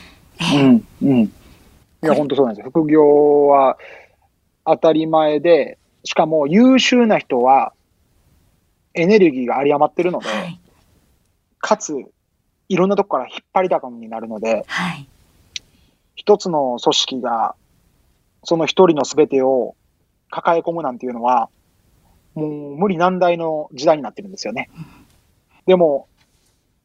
[0.54, 1.30] うんうん、い
[2.02, 3.76] や本当そうなんです副業は
[4.64, 7.72] 当たり前でしかも優秀な人は
[8.94, 10.60] エネルギーが有り余ってるので、はい、
[11.58, 11.94] かつ、
[12.68, 15.08] いろんなとこから引っ張りだこになるので、はい、
[16.16, 17.54] 一つの組織が、
[18.44, 19.74] その一人の全てを
[20.30, 21.48] 抱え込むなんていうのは、
[22.34, 24.70] もう無理難題の時代になってるんですよね。
[25.66, 26.08] でも、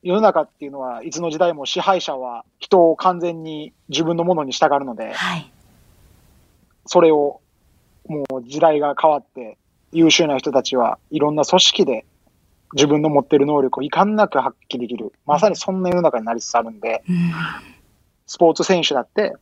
[0.04, 5.52] 世の中っていうのはいつの時代も支配者は人を完全に自分のものに従うので、はい、
[6.86, 7.40] それを
[8.08, 9.58] もう時代が変わって
[9.94, 12.06] 優秀な人たちはいろんな組織で
[12.74, 15.14] 自分の持ってる能力をいかんなく発揮できる。
[15.26, 17.04] まさにそんな世の中になりつつあるんで、
[18.26, 19.36] スポーツ選手だって、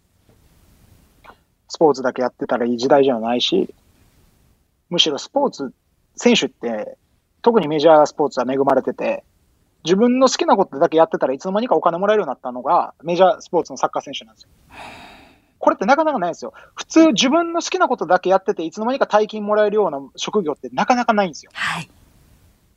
[1.69, 3.73] スポーツだけやってたらいい時代じゃないし、
[4.89, 5.73] むしろスポーツ
[6.15, 6.97] 選手って、
[7.41, 9.23] 特にメジャースポーツは恵まれてて、
[9.83, 14.49] 自分の好きなことだけやってたらいつの間にかお金もらえるようになったのが、メジャースポーツのサッカー選手なんですよ。
[15.61, 16.53] これってなかなかないんですよ。
[16.73, 21.51] 普通自分の好きなことだけやってて、いつの間にか大金もらえるような職業ってなかなかないんですよ。
[21.53, 21.89] はい。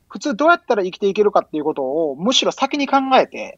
[0.07, 3.57] 普通どうやったら生きていけるかっていうことを、むしろ先に考えて、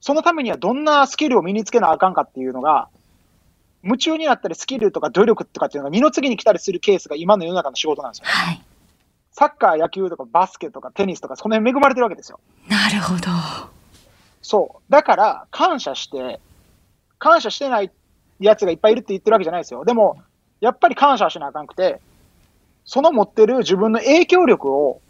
[0.00, 2.88] そのためにはどんなスキルを身につけなあかんかっていうのが、
[3.82, 8.30] 夢中になったりスキルとか努力とかっていうのが二の次に来たりするケースが今の世の中の仕事なんですよ、ね。
[8.30, 8.62] はい。
[9.32, 12.38] サッカー、野球とかバスケとかテニスとか、その辺恵まれてるわけですよ。
[12.68, 13.22] なるほど。
[14.42, 14.92] そう。
[14.92, 16.40] だから、感謝して、
[17.18, 17.90] 感謝してない
[18.46, 19.84] やつがいっぱいいるって言ってるわけじゃないですよ。
[19.84, 20.18] でも、
[20.60, 22.00] やっぱり感謝しなあかんくて、
[22.84, 25.00] その持ってる自分の影響力を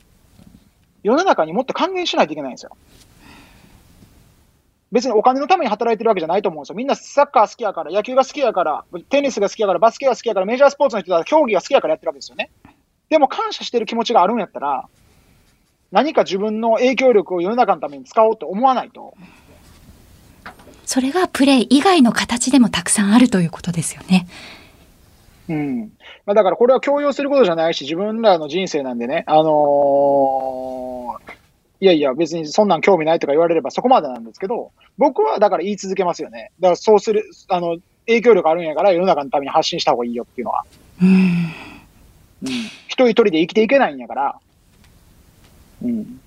[1.02, 2.76] 世の中にもっと還元しないといけないんですよ。
[4.90, 6.76] 別にお金のために働いてるわけじゃないと思うんですよ。
[6.76, 12.50] みんなサッカー好きやから、野球が好きやから、テニスが好きやから、バスケが好きやから、メジャースポーツの人は競技が好きやからやってるわけですよね。
[13.10, 14.88] でも感謝してる気持ちがあるんやったら、
[15.92, 19.14] 何か自分の影響力を世の中のために使おうと思わないと、
[20.84, 24.26] それがプレイ以外の形でもたくさんあるということですよね。
[25.48, 25.80] うん。
[26.26, 31.32] まあ、だからこれは強要することじゃないし、自分らの人生なんでね、あのー、
[31.80, 36.50] いやいや、別にそんなん興味ないとか言われればそこまでなんですけど、僕はだから言い続けますよね。
[36.60, 40.64] だからそうする、あの、影響力あるんやから世の中のために発信した方がいいよっていうのは。
[41.02, 41.08] うん。
[41.08, 42.48] うん。
[42.86, 44.40] 一人一人で生きていけないんやから、
[45.82, 46.20] うん。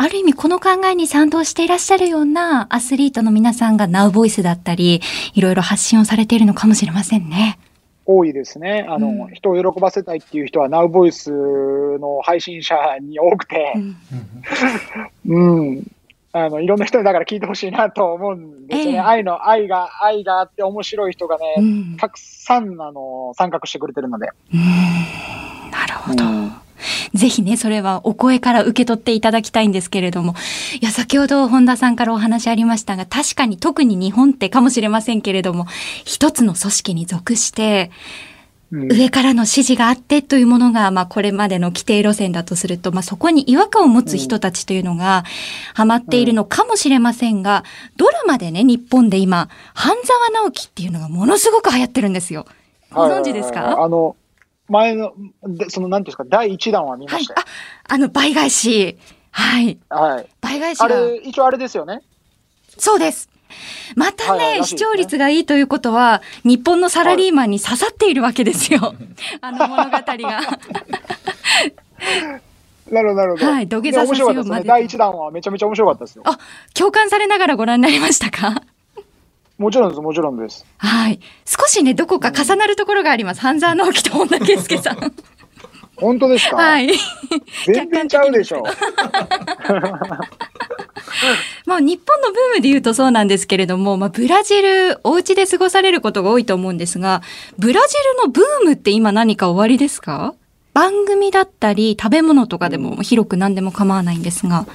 [0.00, 5.00] ある意味この考えに賛同していらっしゃるようなアスリートの皆さんがナウボイスだったり、
[5.34, 7.58] いろいろ発信をされているのかもしれませんね。
[8.06, 8.86] 多いですね。
[8.88, 13.72] あの、うん、人を喜ばせたいっていう人は、ナウボイスの配信者に多くて、
[15.26, 15.86] うん、 うん、
[16.30, 18.98] あの、いろんな人にだから聞いてほしいなと思うんですよね。
[18.98, 24.28] えー、愛の、愛が、愛があって面白い人がね、うん、たくさん、あの、参画してくれてるので。
[25.72, 26.47] なるほど。
[27.14, 30.34] ぜひね、それはお声から受け取っていただきたいんですけれども。
[30.80, 35.66] いや、先ほど本田さんからお話ありましたが、確かに特に日本ってかもしれませんけれども、
[36.04, 37.90] 一つの組織に属して、
[38.70, 45.24] 上からの指示があってというものが、まあ、これまでの規定路線だとすると、まあ、そこに違和感を持つ人たちというのが、
[45.74, 47.64] ハマっているのかもしれませんが、
[47.96, 52.44] ドラマでね、日本で今、半沢直樹っていうのがものすごく流行ってるんですよ。
[52.92, 54.16] ご存知ですか、あの、
[54.68, 55.12] 前の、
[55.68, 57.44] その、なんていうんですか、第1弾は見ましたはい、
[57.88, 58.98] あ、あの、倍返し。
[59.30, 59.78] はい。
[59.88, 60.28] はい。
[60.40, 62.02] 倍返しあれ、一応あれですよね。
[62.76, 63.28] そうです。
[63.96, 68.80] またね、はい、視聴率がいいということは、日本のサラリーマンに刺さっているわけですよ。
[68.80, 68.96] はい、
[69.40, 70.02] あの物語が。
[72.90, 73.46] なるほど、なるほど。
[73.46, 74.68] はい、土下座させようまで、ね。
[74.68, 76.22] 第一弾はめちゃめちゃ面白かったですよ。
[76.26, 76.38] あ、
[76.74, 78.62] 共感されながらご覧になりましたか？
[79.58, 80.64] もちろんです、もちろんです。
[80.78, 81.18] はい。
[81.44, 83.40] 少しね、どこか重なるところがあります。
[83.40, 85.12] 半沢直樹と本田圭佑さん。
[85.96, 86.56] 本当ですか？
[86.56, 86.88] はい。
[87.66, 88.62] 全然ちゃうでしょう。
[91.66, 97.22] まあ日本のブームで言うとそうなんですけれども、まあブラジル、お家で過ごされることが多いと思うんですが、
[97.58, 100.34] ブラジルのブームって今何か終わりですか？
[100.72, 104.66] 番組だったり食べ物とかでも広く何でも構わないんですが。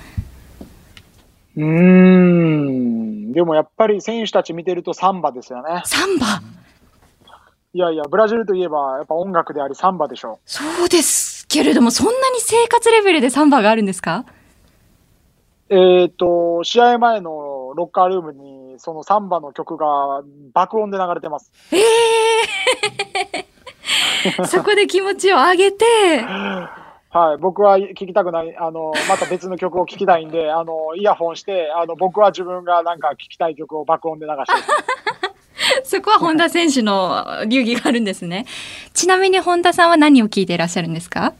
[1.55, 3.12] うーん。
[3.33, 5.81] でもやっぱり選手たち見てるとサンバですよね。
[5.85, 6.41] サンバ？
[7.75, 10.39] いやいや、ブラジルといえばやっぱ音楽でありサンバでしょ。
[10.45, 14.25] そうですけれども、そんなに生活レベルでサンバがあるんですか？
[15.69, 20.21] えっ、ー、と、試合前のロッカールームに、そのサンバの曲が
[20.53, 21.51] 爆音で流れてます。
[21.71, 21.79] え
[23.37, 25.85] えー、 そこで気持ちを上げて。
[27.13, 34.53] はい、僕は聞きたくない、あの、また別の曲を聞きたいんで、 あの、イヤホンして、あの、僕は自分がなんか聞きたい曲を爆音で流して
[35.85, 38.47] そこは本田選手の流儀があるんですね。
[38.93, 41.33] ちなみに本田さんは何を聞いていらっしゃるんですか？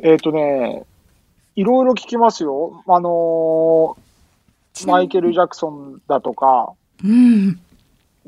[0.00, 0.84] えっ、とね、
[1.56, 2.82] いろいろ聞きますよ。
[2.86, 6.72] あのーマイケル・ジャクソンだとか、
[7.02, 7.60] うん。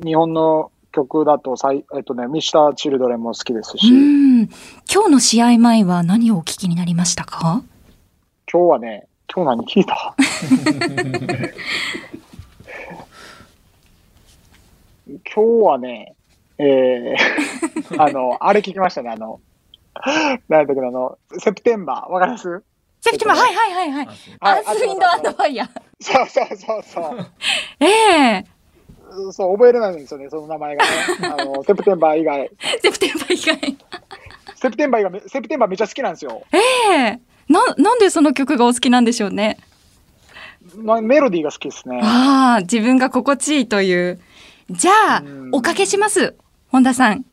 [0.03, 4.41] 日本の曲だとさい、えっ、とね、ミスター・チルドレンも好きですし、うん。
[4.93, 7.63] 今日の試合前は何をお聞きになりましたか？
[8.51, 10.15] 今日はね、今日何聞いた？
[15.07, 16.15] 今日はね、
[16.59, 17.17] えー、
[18.03, 19.41] あの、あれ聞きましたね、あの、
[20.49, 22.63] なんだっけど、あの、セプテンバー、わかります？
[23.03, 24.07] セプテンバー、はいはいはいはい。
[24.07, 25.71] はいアースウィンドアンドファイヤー。
[26.01, 27.27] そうそうそうそう。
[27.81, 27.87] え
[28.39, 28.45] え
[29.33, 30.91] そう、覚えれないんですよね、その名前がね。
[31.41, 32.51] あの、セプテンバー以外。
[32.83, 33.77] セプテンバー以外。
[34.57, 36.43] セプテンバー以外、セプテンバーめっちゃ好きなんですよ。
[36.53, 39.59] ええな、なんでその曲がお好きなんでしょうね。
[40.77, 42.01] まメロディーが好きですね。
[42.03, 44.21] ああ、自分が心地いいという。
[44.71, 46.35] じゃあうん、おかけします。
[46.69, 47.25] 本田さん。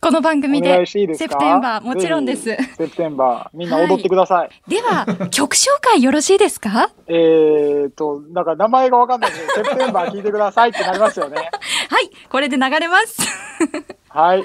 [0.00, 0.86] この番組で。
[0.86, 2.44] セプテンバー、もちろんです。
[2.44, 2.56] セ
[2.88, 4.50] プテンバー、 みんな踊ってください。
[4.70, 6.90] では、曲紹介よろしいですか？
[7.06, 11.36] えーと、なんか名前がわかんないんで、セプテンバー聞いてくださいってなりますよね。
[11.90, 13.20] はい、これで流れます。
[14.08, 14.44] はい。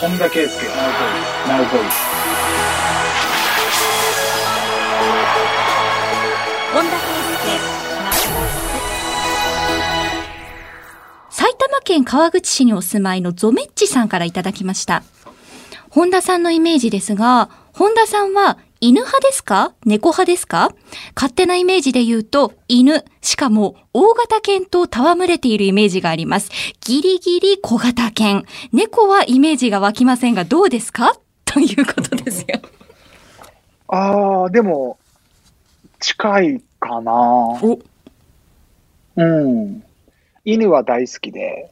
[0.00, 0.68] 本田圭佑、
[1.48, 1.74] ナウボイス。
[1.78, 2.23] 本田
[11.94, 15.04] 県川口市にお住まいのゾメッチさんからいただきました。
[15.90, 19.74] 本田さんのイメージですが、本田さんは犬派ですか？
[19.86, 20.74] 猫派ですか？
[21.14, 26.50] 勝手なイメージで言うと犬、しかも大型犬と戯れているイメージがあります。
[26.80, 28.44] ギリギリ小型犬。
[28.72, 31.14] 猫はイメージが湧きませんがどうですか？
[31.44, 32.60] ということですよ。
[33.86, 34.98] あー、でも、
[36.00, 37.78] 近いかなお、
[39.14, 39.84] うん。
[40.44, 41.70] 犬は大好きで、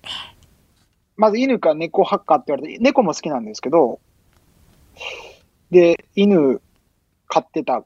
[1.17, 4.01] まず犬か猫派かって言われて、猫も好きなんですけど、
[5.71, 6.61] で、犬
[7.29, 7.85] 飼ってたっ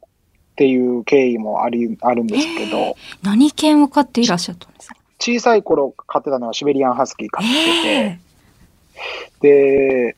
[0.56, 4.96] ていう経緯もあり、あるんですけど、何犬を飼っていらっしゃったんですか？
[5.18, 7.48] 小さい頃飼ってたのはシベリアンハスキー飼って
[7.88, 8.18] え
[9.40, 10.16] て、で、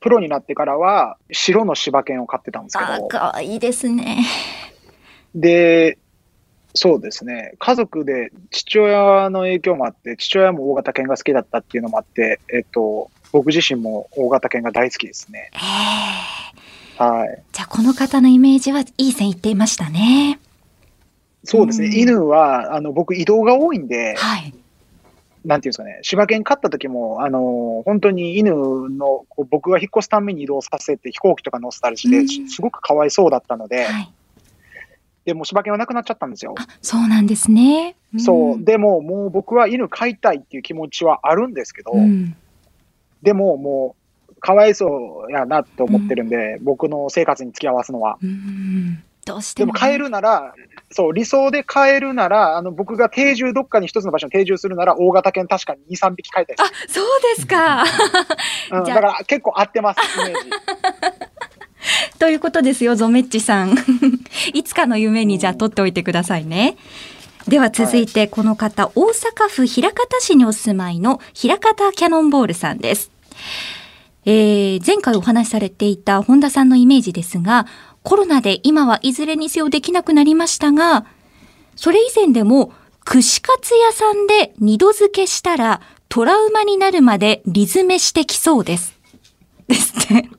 [0.00, 4.24] プロになってからは白の柴犬を飼ってたんですけあ、ど、かわいいですね。
[5.34, 5.98] で、
[6.74, 7.54] そうですね。
[7.58, 15.50] 家族で父親の影響もあって、父親も大型犬が好きだったっていうのもあって、えっと、僕自身も大型犬が大好きですね。
[15.54, 16.54] ええ
[16.96, 17.42] はい。
[17.52, 20.38] じゃあこの方のイメージはいい線いっていましたね。
[21.44, 21.88] そうですね。
[21.88, 24.54] うん犬は、あの、僕移動が多いんで、はい。
[25.44, 34.12] なんていうんですかね、柴犬飼った時も、あの、本当に犬の、僕が引っ越すために移動させて飛行機とか乗せたりして、うんすごくかわいそうだったので、はい。
[35.24, 36.54] でもう柴犬はなくなっちゃったんですよ。
[36.58, 37.96] あ、そうなんですね。
[38.14, 38.64] んそう。
[38.64, 42.36] でも、もう僕は犬飼いたいっていう気持ちはあるんですけど、うん。
[43.22, 43.96] でもも
[44.28, 48.18] う、かわいそうやなと思ってるんで、僕の生活に付き合わすのは。
[48.22, 49.02] うん。
[49.24, 50.54] どうしてもね、でも変えるなら、
[50.90, 57.06] そう、理想で変えるなら、あの、僕が定住、どっかに一つの場所に定住するなら、大型犬確かに2、3匹飼いたいであ、そう
[57.36, 57.86] ですか。
[57.86, 57.92] す。
[58.70, 60.50] うん、 だから結構合ってます、イメージ。
[62.24, 63.76] ということですよ、ゾメッチさん。
[64.54, 66.78] いつかの夢にじゃあ取っておいてくださいね。
[67.48, 73.10] では続いてこの方、大阪府枚方市にお住まいの枚方キャノンボールさんです。
[74.24, 77.66] えー前回お話しされていた本田さんのイメージですが、
[78.02, 81.04] コロナで今はいずれにせよできなくなりましたが、
[81.76, 82.72] それ以前でも
[83.04, 88.98] 串カツ屋さんで二度漬けしたらトラウマになるまでリズメしてきそうです。
[89.68, 90.30] ですね。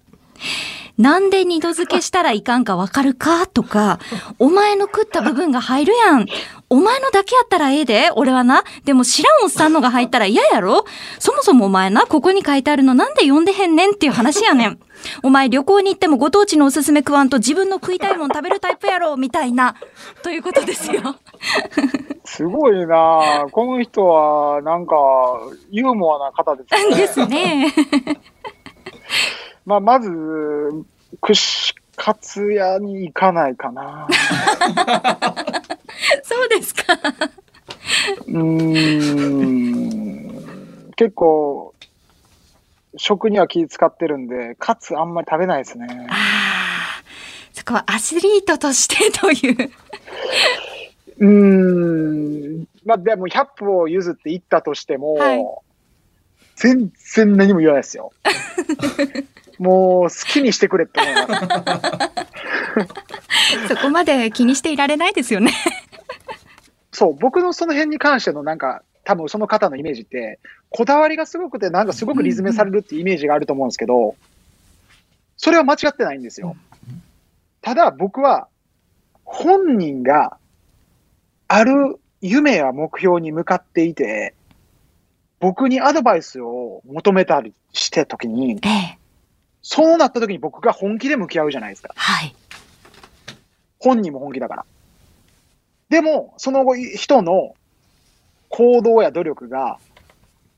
[0.97, 3.47] なんで二度漬けしたらいかんかわかるか？
[3.47, 3.99] とか、
[4.39, 6.25] お前の食った部分が入るやん。
[6.69, 8.63] お前のだけやったらええで、俺はな。
[8.85, 10.85] でも知らんおっさんのが入ったら嫌やろ
[11.19, 14.79] そもそもお前な、ここに書いてあるのなんで読んでへんねんっていう話やねん。
[15.21, 19.75] お前旅行に行ってもご当地のおすすめ食わんと自分の食いたいもん食べるタイプやろみたいな。
[20.23, 21.17] ということですよ。
[22.23, 24.95] すごいなぁこの人は、なんか、
[25.69, 26.95] ユーモアな方ですね。
[26.95, 27.73] ですね。
[29.65, 30.11] まあ、まず、
[31.21, 34.07] 串カツ屋に行かないかな。
[36.23, 36.83] そうですか。
[38.27, 38.41] うー
[40.91, 40.93] ん。
[40.95, 41.73] 結構、
[42.97, 45.87] 食には気使ってるんで、カツあんまり食べないですね。
[46.09, 47.03] ああ、
[47.53, 49.71] そこはアスリートとしてという。
[51.19, 51.27] うー
[52.61, 52.67] ん。
[52.85, 55.43] まあでも100歩譲って行ったとしても、はい
[56.55, 58.13] 全然何も言わないですよ。
[59.59, 61.45] もう好きにしてくれって思います。
[63.69, 65.51] そこまで気にしていられないですよね。
[66.91, 70.39] そう、僕のその辺に関してのなんか、多分その方のイメージって、
[70.69, 74.15] こだわりがすごくて、なんかすごくリズメされるっていうイメージがあると思うんですけど、
[75.37, 76.55] それは間違ってないんですよ。
[77.61, 78.47] ただ僕は、
[79.23, 80.37] 本人が
[81.47, 84.33] ある夢や目標に向かっていて、
[85.39, 88.97] 僕にアドバイスを求めたりして時に、ええ。
[89.67, 91.91] そうなった時に僕が本気で向き合うじゃないですか。
[91.95, 92.35] はい。
[93.79, 94.65] 本人も本気だから。
[95.89, 97.55] でも、その後、人の
[98.49, 99.79] 行動や努力が、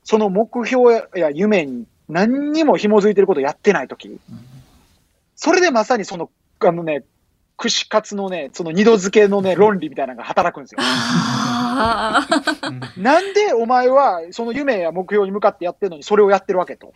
[0.04, 4.20] その目標や夢に何にも紐づいてることをやってないとき、
[5.36, 6.30] それでまさにその、
[6.60, 7.02] あのね、
[7.56, 10.82] 串カツのね、その二度付けのね、論理みたいなのが働くんですよ。
[12.98, 16.92] なんでお前はその夢や目標に向かってやってるのにそれをやってるわけと。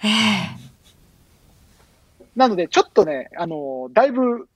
[2.33, 2.39] ええ。
[2.39, 4.49] なので、ちょっとね、あの、だいぶ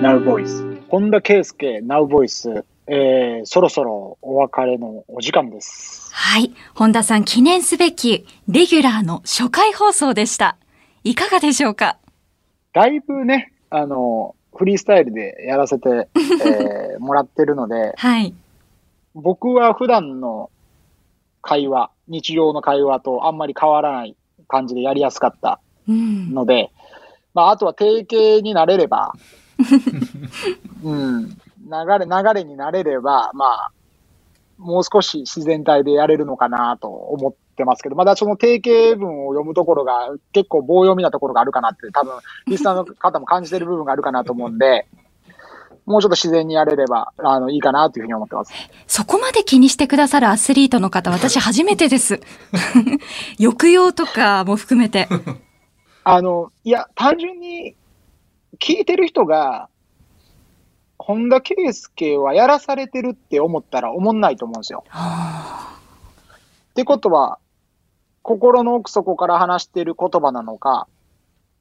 [0.00, 0.78] Now Voice。
[0.88, 2.62] 本田圭佑、Now Voice。
[2.92, 6.10] えー、そろそろお別れのお時間です。
[6.12, 6.52] はい。
[6.74, 10.56] 本田さん記念すべきレギュラーの初回放送でした。
[11.04, 11.98] いかがでしょうか？
[12.72, 18.34] だいぶね、あの、フリースタイルでやらせて、 えーもらってるので、はい。
[19.14, 20.50] 僕は普段の
[21.42, 24.16] 会話、日常の会話とあんまり変わらない
[24.48, 26.34] 感じでやりやすかったうん。
[26.34, 26.70] ので、
[27.34, 29.14] まあ、あとは定型になれれば、
[30.82, 31.34] うん、流
[31.98, 33.72] れ、流れになれれば、まあ、
[34.60, 42.12] もう少し自然体でやれるのかなと思ってますけど、まだその定型文を読むところが結構棒読みなところがあるかなって、多分、
[42.46, 44.86] リスナーの方も感じてる部分があるかなと思うんで、
[45.86, 48.52] もうちょっと自然にやれれば、あの、いいかなというふうに思ってます。
[48.86, 52.20] そこまで気にしてくださるアスリートの方、私初めてです。
[53.40, 55.08] 抑揚とかも含めて。
[56.04, 57.74] あの、いや、単純に
[58.58, 59.68] 聞いてる人が、
[61.02, 64.84] 本田圭佑はやらされてるって思ったら思んないと思うんですよ。
[64.88, 65.78] は
[66.70, 67.38] ってことは、
[68.22, 70.86] 心の奥底から話してる言葉なのか、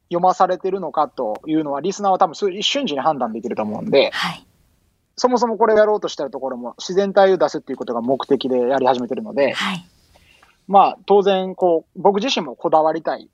[0.09, 4.45] 読まされてるのかというのは、リスナーは多分一瞬時に判断できると思うんであ、はい。
[5.15, 9.85] そもそもこれをやろうとしてるところも自然体を出すっていうことが目的でやり始めてるので、はい。
[10.67, 13.29] まあ当然、こう、僕自身もこだわりたい、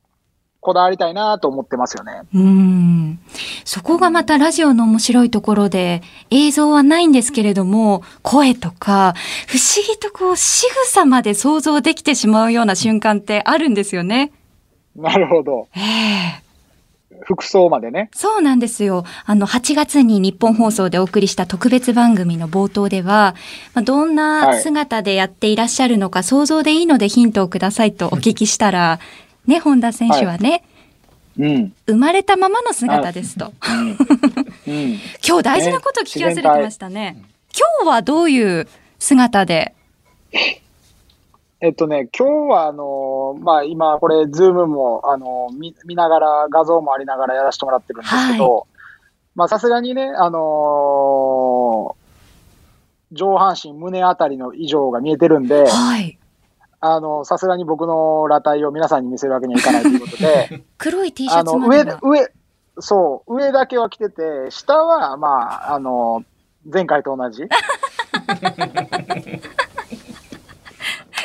[0.65, 2.23] こだわりたいなと思ってますよね。
[2.33, 3.19] うん。
[3.63, 6.01] そこがまたラジオの面白いところで、
[6.31, 9.13] 映像はないんですけれども、声とか、
[9.47, 14.31] 不思議とこう、仕草まで想像できてしまうような瞬間ってあるんですよね。
[14.95, 15.67] なるほど。
[15.75, 16.45] ええ
[17.25, 18.09] 服装までね。
[18.13, 19.03] そうなんですよ。
[19.25, 23.35] あの、8月に日本放送でお送りした特別番組の冒頭では、
[23.73, 28.99] まあ、どんな姿でやっていらっしゃるのか想像でいいのでヒントをくださいとお聞きしたら、
[29.47, 30.63] ね、本田選手はね、
[31.37, 31.73] うん。
[31.85, 33.51] 生まれたままの姿ですと。
[34.67, 34.99] うん。
[35.27, 37.21] 今日大事なこと聞き忘れてましたね。
[37.53, 38.67] 今日はどういう
[38.99, 39.73] 姿で？
[41.61, 48.67] えっとね、今日はあのまあ今これズームもあの見見ながら画像もありながらやらせてもらってるんですけど、
[49.35, 52.05] まあさすがにね、あのー
[53.11, 56.17] 上半身、胸あたりの異常が見えてるんで、はい。
[56.93, 61.67] あの、さすがに僕の裸体を皆さんに見せるわけにはいかないということで、 黒い T シャツま。
[61.67, 62.29] 上上、
[62.79, 66.23] そう、上だけは着てて、下は、まあ、あの、
[66.71, 67.47] 前回と同じ。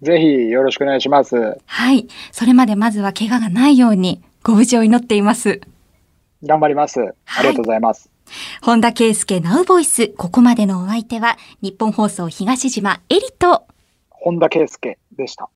[0.01, 1.57] ぜひよろしくお願いします。
[1.65, 2.07] はい。
[2.31, 5.61] それまでまずは怪我がないように、ご無事を祈っています。
[6.43, 7.01] 頑張ります。
[7.01, 8.12] ありがとうございます。
[8.61, 10.09] 本田圭佑ナウボイス。
[10.09, 13.67] ここまでのお相手は、日本放送東島エリと、
[14.09, 15.49] 本田圭佑でした。